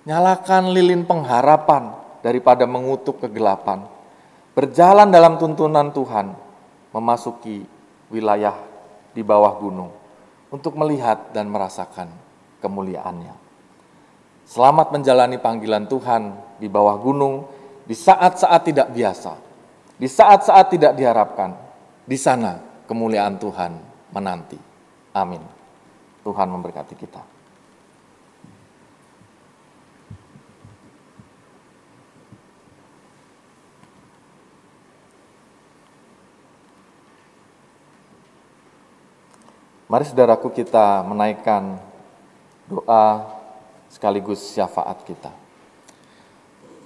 [0.08, 1.92] nyalakan lilin pengharapan
[2.24, 3.84] daripada mengutuk kegelapan,
[4.56, 6.32] berjalan dalam tuntunan Tuhan,
[6.96, 7.68] memasuki
[8.08, 8.56] wilayah
[9.12, 9.92] di bawah gunung
[10.48, 12.08] untuk melihat dan merasakan
[12.64, 13.36] kemuliaannya.
[14.46, 17.46] Selamat menjalani panggilan Tuhan di bawah gunung
[17.86, 19.38] di saat-saat tidak biasa,
[19.96, 21.54] di saat-saat tidak diharapkan.
[22.06, 23.72] Di sana kemuliaan Tuhan
[24.14, 24.58] menanti.
[25.14, 25.42] Amin.
[26.26, 27.22] Tuhan memberkati kita.
[39.86, 41.78] Mari saudaraku kita menaikkan
[42.66, 43.22] doa
[43.86, 45.45] sekaligus syafaat kita.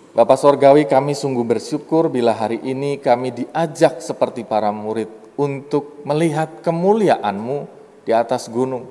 [0.10, 5.06] Bapak Sorgawi kami sungguh bersyukur bila hari ini kami diajak seperti para murid
[5.38, 7.69] untuk melihat kemuliaan-Mu
[8.03, 8.90] di atas gunung.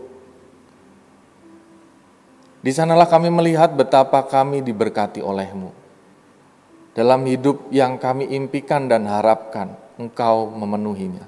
[2.62, 5.70] Di sanalah kami melihat betapa kami diberkati oleh-Mu.
[6.94, 11.26] Dalam hidup yang kami impikan dan harapkan, Engkau memenuhinya.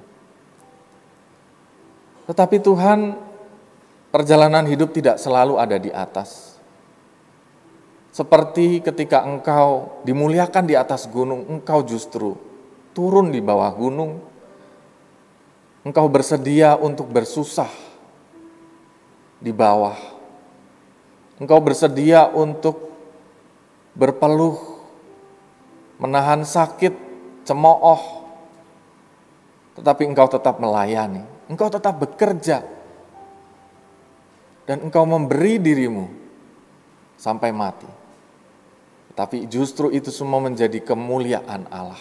[2.26, 3.18] Tetapi Tuhan,
[4.14, 6.49] perjalanan hidup tidak selalu ada di atas.
[8.10, 12.34] Seperti ketika engkau dimuliakan di atas gunung, engkau justru
[12.90, 14.18] turun di bawah gunung.
[15.86, 17.70] Engkau bersedia untuk bersusah
[19.40, 19.96] di bawah.
[21.40, 22.92] Engkau bersedia untuk
[23.96, 24.60] berpeluh,
[25.96, 26.92] menahan sakit,
[27.48, 28.02] cemooh,
[29.80, 32.62] tetapi engkau tetap melayani engkau tetap bekerja,
[34.70, 36.06] dan engkau memberi dirimu
[37.18, 37.90] sampai mati.
[39.14, 42.00] Tapi justru itu semua menjadi kemuliaan Allah,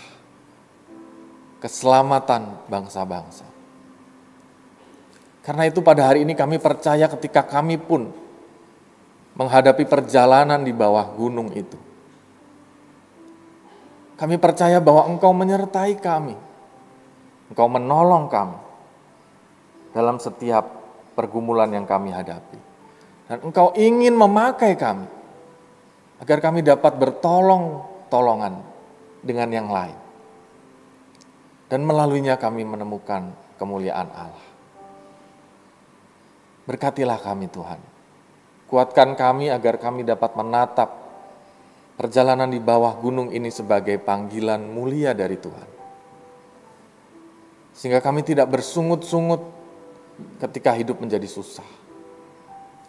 [1.57, 3.45] keselamatan bangsa-bangsa.
[5.41, 8.13] Karena itu pada hari ini kami percaya ketika kami pun
[9.33, 11.79] menghadapi perjalanan di bawah gunung itu.
[14.19, 16.35] Kami percaya bahwa Engkau menyertai kami.
[17.49, 18.59] Engkau menolong kami
[19.95, 20.69] dalam setiap
[21.17, 22.59] pergumulan yang kami hadapi.
[23.31, 25.18] Dan Engkau ingin memakai kami
[26.19, 28.59] agar kami dapat bertolong-tolongan
[29.23, 29.97] dengan yang lain.
[31.69, 33.29] Dan melaluinya kami menemukan
[33.61, 34.47] kemuliaan Allah.
[36.65, 37.81] Berkatilah kami Tuhan.
[38.69, 40.89] Kuatkan kami agar kami dapat menatap
[41.97, 45.69] perjalanan di bawah gunung ini sebagai panggilan mulia dari Tuhan.
[47.73, 49.41] Sehingga kami tidak bersungut-sungut
[50.41, 51.65] ketika hidup menjadi susah.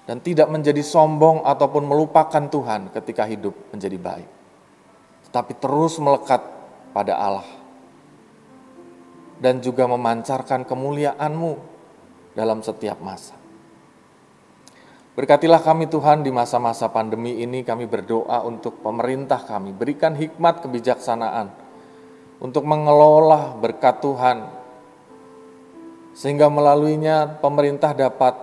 [0.08, 4.30] Dan tidak menjadi sombong ataupun melupakan Tuhan ketika hidup menjadi baik.
[5.30, 6.42] Tetapi terus melekat
[6.90, 7.48] pada Allah.
[9.40, 11.52] Dan juga memancarkan kemuliaan-Mu
[12.34, 13.40] dalam setiap masa.
[15.20, 19.74] Berkatilah kami Tuhan di masa-masa pandemi ini kami berdoa untuk pemerintah kami.
[19.74, 21.50] Berikan hikmat kebijaksanaan
[22.40, 24.48] untuk mengelola berkat Tuhan
[26.16, 28.34] sehingga melaluinya pemerintah dapat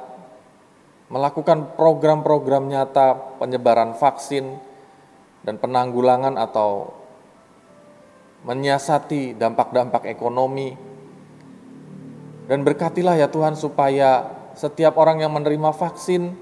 [1.07, 4.59] melakukan program-program nyata penyebaran vaksin
[5.47, 6.91] dan penanggulangan atau
[8.43, 10.75] menyiasati dampak-dampak ekonomi.
[12.47, 16.35] Dan berkatilah ya Tuhan supaya setiap orang yang menerima vaksin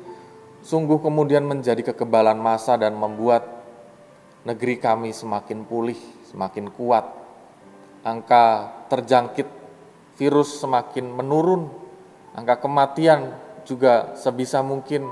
[0.66, 3.46] sungguh kemudian menjadi kekebalan massa dan membuat
[4.46, 5.98] negeri kami semakin pulih,
[6.30, 7.06] semakin kuat.
[8.06, 9.50] Angka terjangkit
[10.18, 11.70] virus semakin menurun,
[12.38, 13.34] angka kematian
[13.66, 15.10] juga sebisa mungkin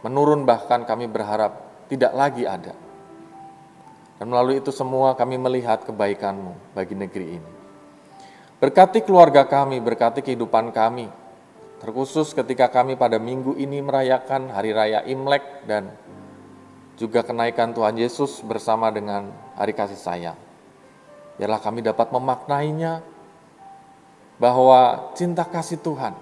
[0.00, 2.72] menurun bahkan kami berharap tidak lagi ada.
[4.16, 7.50] Dan melalui itu semua kami melihat kebaikan-Mu bagi negeri ini.
[8.58, 11.12] Berkati keluarga kami, berkati kehidupan kami,
[11.82, 15.92] terkhusus ketika kami pada minggu ini merayakan Hari Raya Imlek dan
[16.96, 19.28] juga kenaikan Tuhan Yesus bersama dengan
[19.58, 20.38] Hari Kasih Sayang.
[21.34, 23.02] Biarlah kami dapat memaknainya
[24.38, 26.14] bahwa cinta kasih Tuhan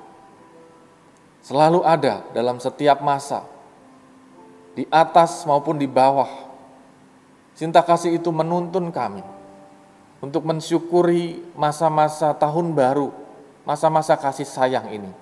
[1.43, 3.43] selalu ada dalam setiap masa,
[4.73, 6.31] di atas maupun di bawah.
[7.52, 9.20] Cinta kasih itu menuntun kami
[10.24, 13.12] untuk mensyukuri masa-masa tahun baru,
[13.69, 15.12] masa-masa kasih sayang ini.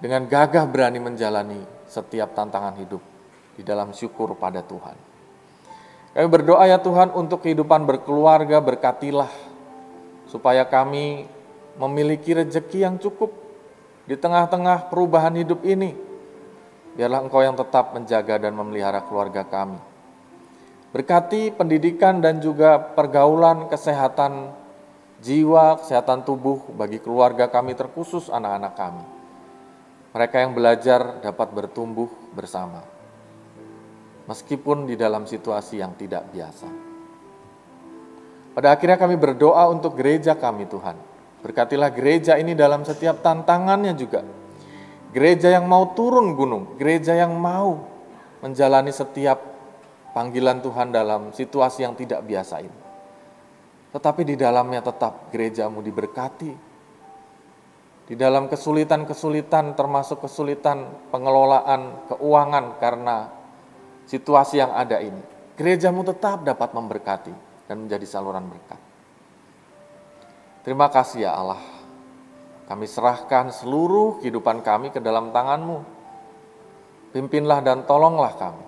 [0.00, 3.04] Dengan gagah berani menjalani setiap tantangan hidup
[3.54, 4.96] di dalam syukur pada Tuhan.
[6.16, 9.30] Kami berdoa ya Tuhan untuk kehidupan berkeluarga, berkatilah
[10.26, 11.28] supaya kami
[11.78, 13.49] memiliki rejeki yang cukup
[14.10, 15.94] di tengah-tengah perubahan hidup ini.
[16.98, 19.78] Biarlah Engkau yang tetap menjaga dan memelihara keluarga kami.
[20.90, 24.50] Berkati pendidikan dan juga pergaulan kesehatan
[25.22, 29.04] jiwa, kesehatan tubuh bagi keluarga kami terkhusus anak-anak kami.
[30.10, 32.82] Mereka yang belajar dapat bertumbuh bersama.
[34.26, 36.66] Meskipun di dalam situasi yang tidak biasa.
[38.58, 41.09] Pada akhirnya kami berdoa untuk gereja kami Tuhan.
[41.40, 44.20] Berkatilah gereja ini dalam setiap tantangannya juga.
[45.10, 47.82] Gereja yang mau turun gunung, gereja yang mau
[48.44, 49.42] menjalani setiap
[50.12, 52.78] panggilan Tuhan dalam situasi yang tidak biasa ini.
[53.90, 56.70] Tetapi di dalamnya tetap gerejamu diberkati.
[58.10, 63.30] Di dalam kesulitan-kesulitan termasuk kesulitan pengelolaan keuangan karena
[64.06, 65.22] situasi yang ada ini.
[65.54, 67.34] Gerejamu tetap dapat memberkati
[67.70, 68.89] dan menjadi saluran berkat.
[70.60, 71.62] Terima kasih ya Allah.
[72.68, 75.82] Kami serahkan seluruh kehidupan kami ke dalam tanganmu.
[77.10, 78.64] Pimpinlah dan tolonglah kami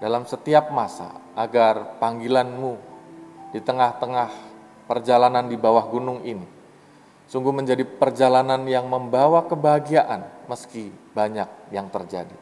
[0.00, 2.80] dalam setiap masa agar panggilanmu
[3.52, 4.32] di tengah-tengah
[4.88, 6.56] perjalanan di bawah gunung ini
[7.26, 12.34] sungguh menjadi perjalanan yang membawa kebahagiaan meski banyak yang terjadi.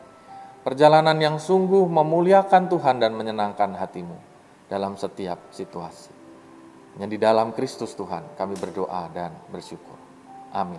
[0.65, 4.17] Perjalanan yang sungguh memuliakan Tuhan dan menyenangkan hatimu
[4.69, 6.14] dalam setiap situasi.
[6.95, 9.99] Yang di dalam Kristus Tuhan kami berdoa dan bersyukur.
[10.55, 10.79] Amin.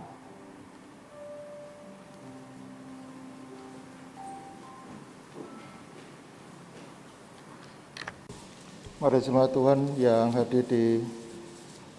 [8.95, 11.03] Mari jemaat Tuhan yang hadir di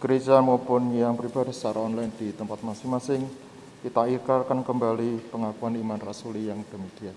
[0.01, 3.21] gereja maupun yang beribadah secara online di tempat masing-masing,
[3.85, 7.15] kita ikrarkan kembali pengakuan iman rasuli yang demikian.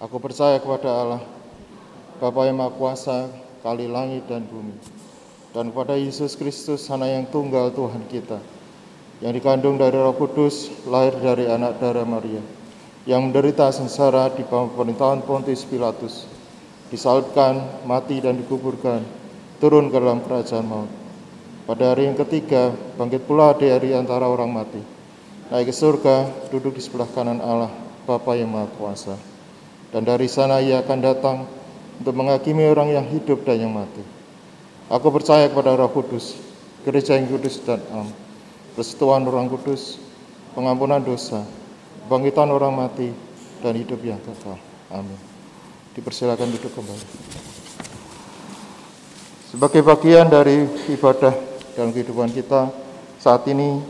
[0.00, 1.22] Aku percaya kepada Allah,
[2.16, 3.28] Bapa yang Maha Kuasa,
[3.60, 4.74] kali langit dan bumi,
[5.56, 8.38] dan kepada Yesus Kristus, anak yang tunggal Tuhan kita,
[9.24, 12.44] yang dikandung dari roh kudus, lahir dari anak darah Maria,
[13.08, 16.28] yang menderita sengsara di bawah pemerintahan Pontius Pilatus,
[16.92, 19.00] disalibkan, mati dan dikuburkan,
[19.56, 20.90] turun ke dalam kerajaan maut.
[21.64, 24.80] Pada hari yang ketiga, bangkit pula dari antara orang mati.
[25.48, 27.72] Naik ke surga, duduk di sebelah kanan Allah,
[28.08, 29.16] Bapa yang Maha Kuasa.
[29.92, 31.44] Dan dari sana ia akan datang
[32.00, 34.17] untuk menghakimi orang yang hidup dan yang mati.
[34.88, 36.40] Aku percaya kepada Roh Kudus,
[36.80, 38.08] gereja yang kudus dan am,
[38.72, 40.00] persekutuan orang kudus,
[40.56, 41.44] pengampunan dosa,
[42.08, 43.12] bangkitan orang mati,
[43.60, 44.56] dan hidup yang kekal.
[44.88, 45.20] Amin.
[45.92, 47.06] Dipersilakan duduk kembali.
[49.52, 51.36] Sebagai bagian dari ibadah
[51.76, 52.72] dalam kehidupan kita,
[53.20, 53.84] saat ini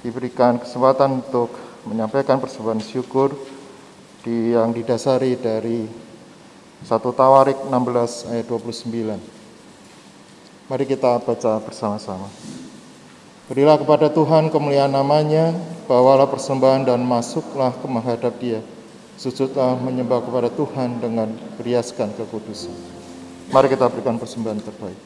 [0.00, 1.52] diberikan kesempatan untuk
[1.84, 3.36] menyampaikan persembahan syukur
[4.24, 5.84] yang didasari dari
[6.80, 9.39] 1 Tawarik 16 ayat 29.
[10.70, 12.30] Mari kita baca bersama-sama.
[13.50, 15.50] Berilah kepada Tuhan kemuliaan namanya,
[15.90, 18.62] bawalah persembahan dan masuklah ke menghadap dia
[19.20, 21.28] sujudlah menyembah kepada Tuhan dengan
[21.60, 22.72] beriaskan kekudusan.
[23.52, 25.00] Mari kita berikan persembahan terbaik.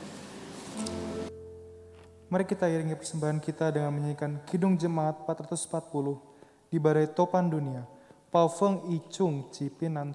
[2.31, 7.83] Mari kita iringi persembahan kita dengan menyanyikan Kidung Jemaat 440 di Badai Topan Dunia,
[8.31, 10.15] Pao Feng I Chung Ci Pinan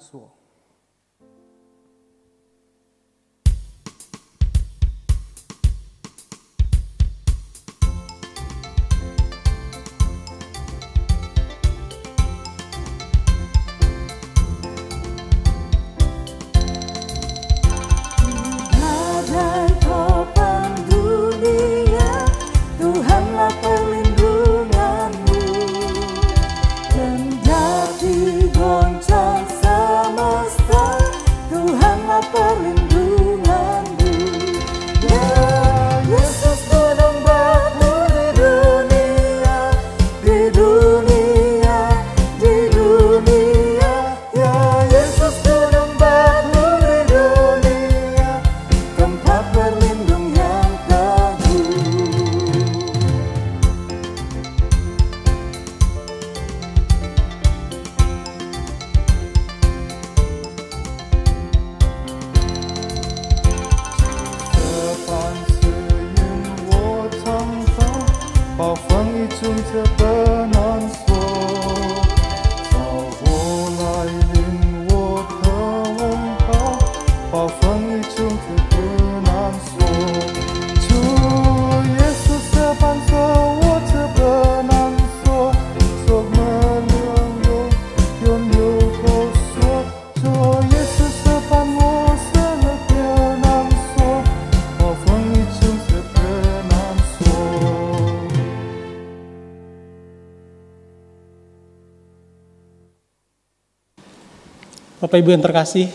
[105.10, 105.90] Bapak Ibu yang terkasih,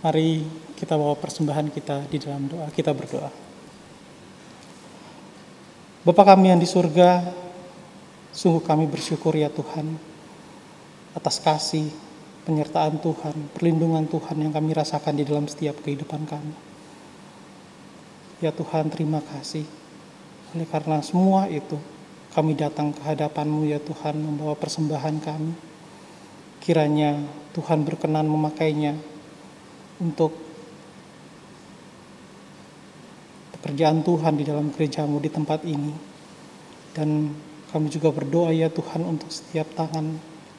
[0.00, 0.48] mari
[0.80, 2.72] kita bawa persembahan kita di dalam doa.
[2.72, 3.28] Kita berdoa.
[6.08, 7.20] Bapa kami yang di surga,
[8.32, 10.00] sungguh kami bersyukur ya Tuhan
[11.12, 11.92] atas kasih,
[12.48, 16.56] penyertaan Tuhan, perlindungan Tuhan yang kami rasakan di dalam setiap kehidupan kami.
[18.40, 19.68] Ya Tuhan, terima kasih.
[20.56, 21.76] Oleh karena semua itu,
[22.32, 25.52] kami datang ke hadapan-Mu ya Tuhan, membawa persembahan kami.
[26.64, 28.98] Kiranya Tuhan berkenan memakainya
[30.02, 30.34] untuk
[33.56, 35.94] pekerjaan Tuhan di dalam gerejamu di tempat ini.
[36.94, 37.30] Dan
[37.70, 40.18] kami juga berdoa ya Tuhan untuk setiap tangan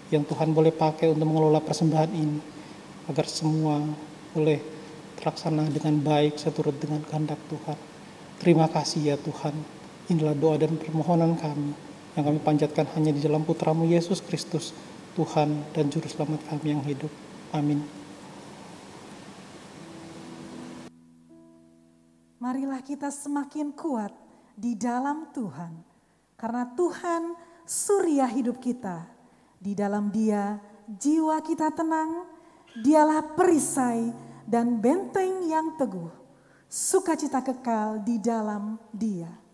[0.10, 2.40] yang Tuhan boleh pakai untuk mengelola persembahan ini.
[3.12, 3.84] Agar semua
[4.34, 4.60] boleh
[5.20, 7.78] terlaksana dengan baik seturut dengan kehendak Tuhan.
[8.40, 9.54] Terima kasih ya Tuhan.
[10.12, 11.72] Inilah doa dan permohonan kami
[12.16, 14.72] yang kami panjatkan hanya di dalam putramu Yesus Kristus,
[15.16, 17.08] Tuhan dan Juru Selamat kami yang hidup.
[17.56, 17.80] Amin.
[22.36, 24.12] Marilah kita semakin kuat
[24.60, 25.72] di dalam Tuhan.
[26.36, 27.32] Karena Tuhan
[27.64, 29.08] surya hidup kita.
[29.56, 32.28] Di dalam dia jiwa kita tenang.
[32.76, 34.12] Dialah perisai
[34.44, 36.12] dan benteng yang teguh.
[36.68, 39.45] Sukacita kekal di dalam dia.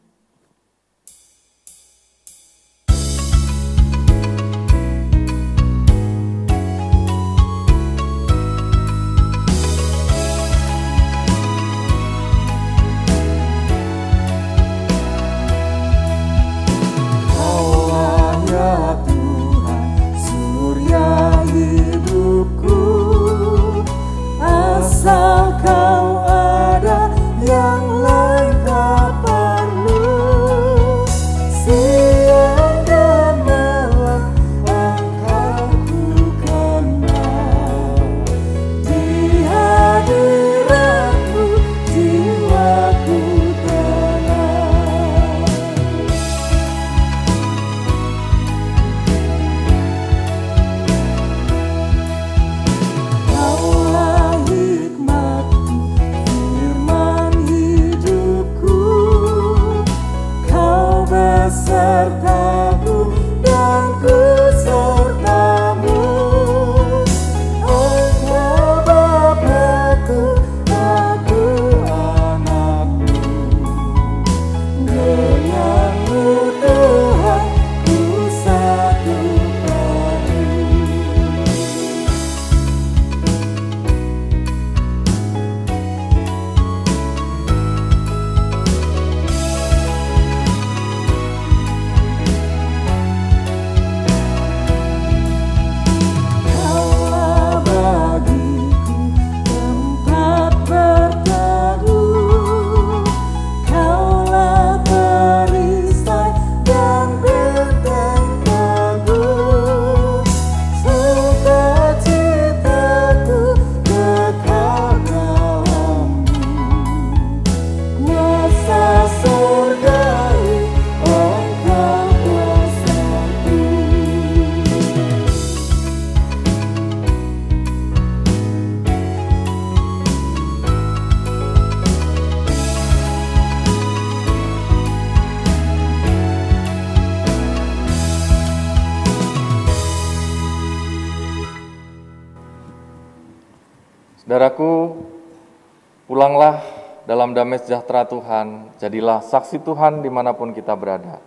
[147.42, 151.18] Damai sejahtera Tuhan, jadilah saksi Tuhan di mana pun kita berada,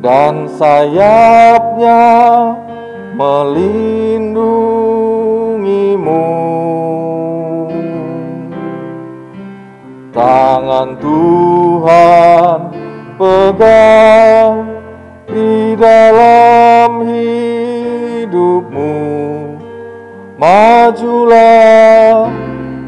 [0.00, 2.00] dan sayapnya
[3.20, 4.73] melindungimu.
[10.64, 12.72] Tangan Tuhan
[13.20, 14.64] pegang
[15.28, 18.96] di dalam hidupmu.
[20.40, 22.32] Majulah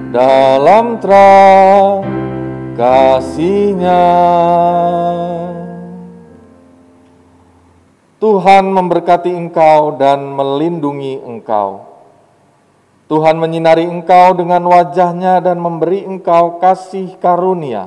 [0.08, 2.00] dalam terang
[2.80, 4.08] kasihnya.
[8.16, 11.95] Tuhan memberkati engkau dan melindungi engkau.
[13.06, 17.86] Tuhan menyinari engkau dengan wajahnya dan memberi engkau kasih karunia.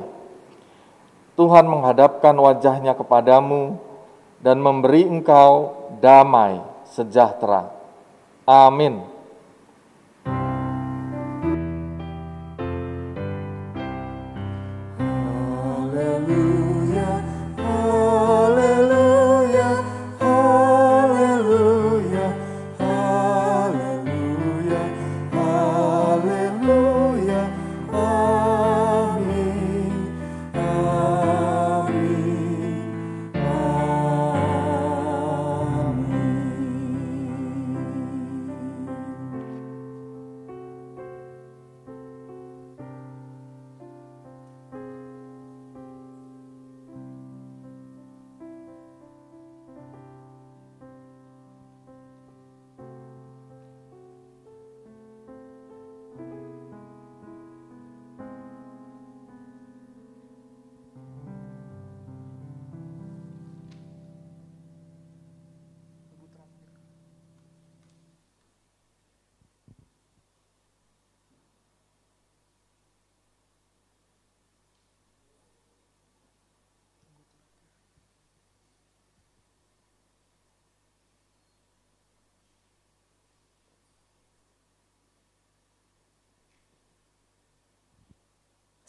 [1.36, 3.76] Tuhan menghadapkan wajahnya kepadamu
[4.40, 7.68] dan memberi engkau damai sejahtera.
[8.48, 9.04] Amin.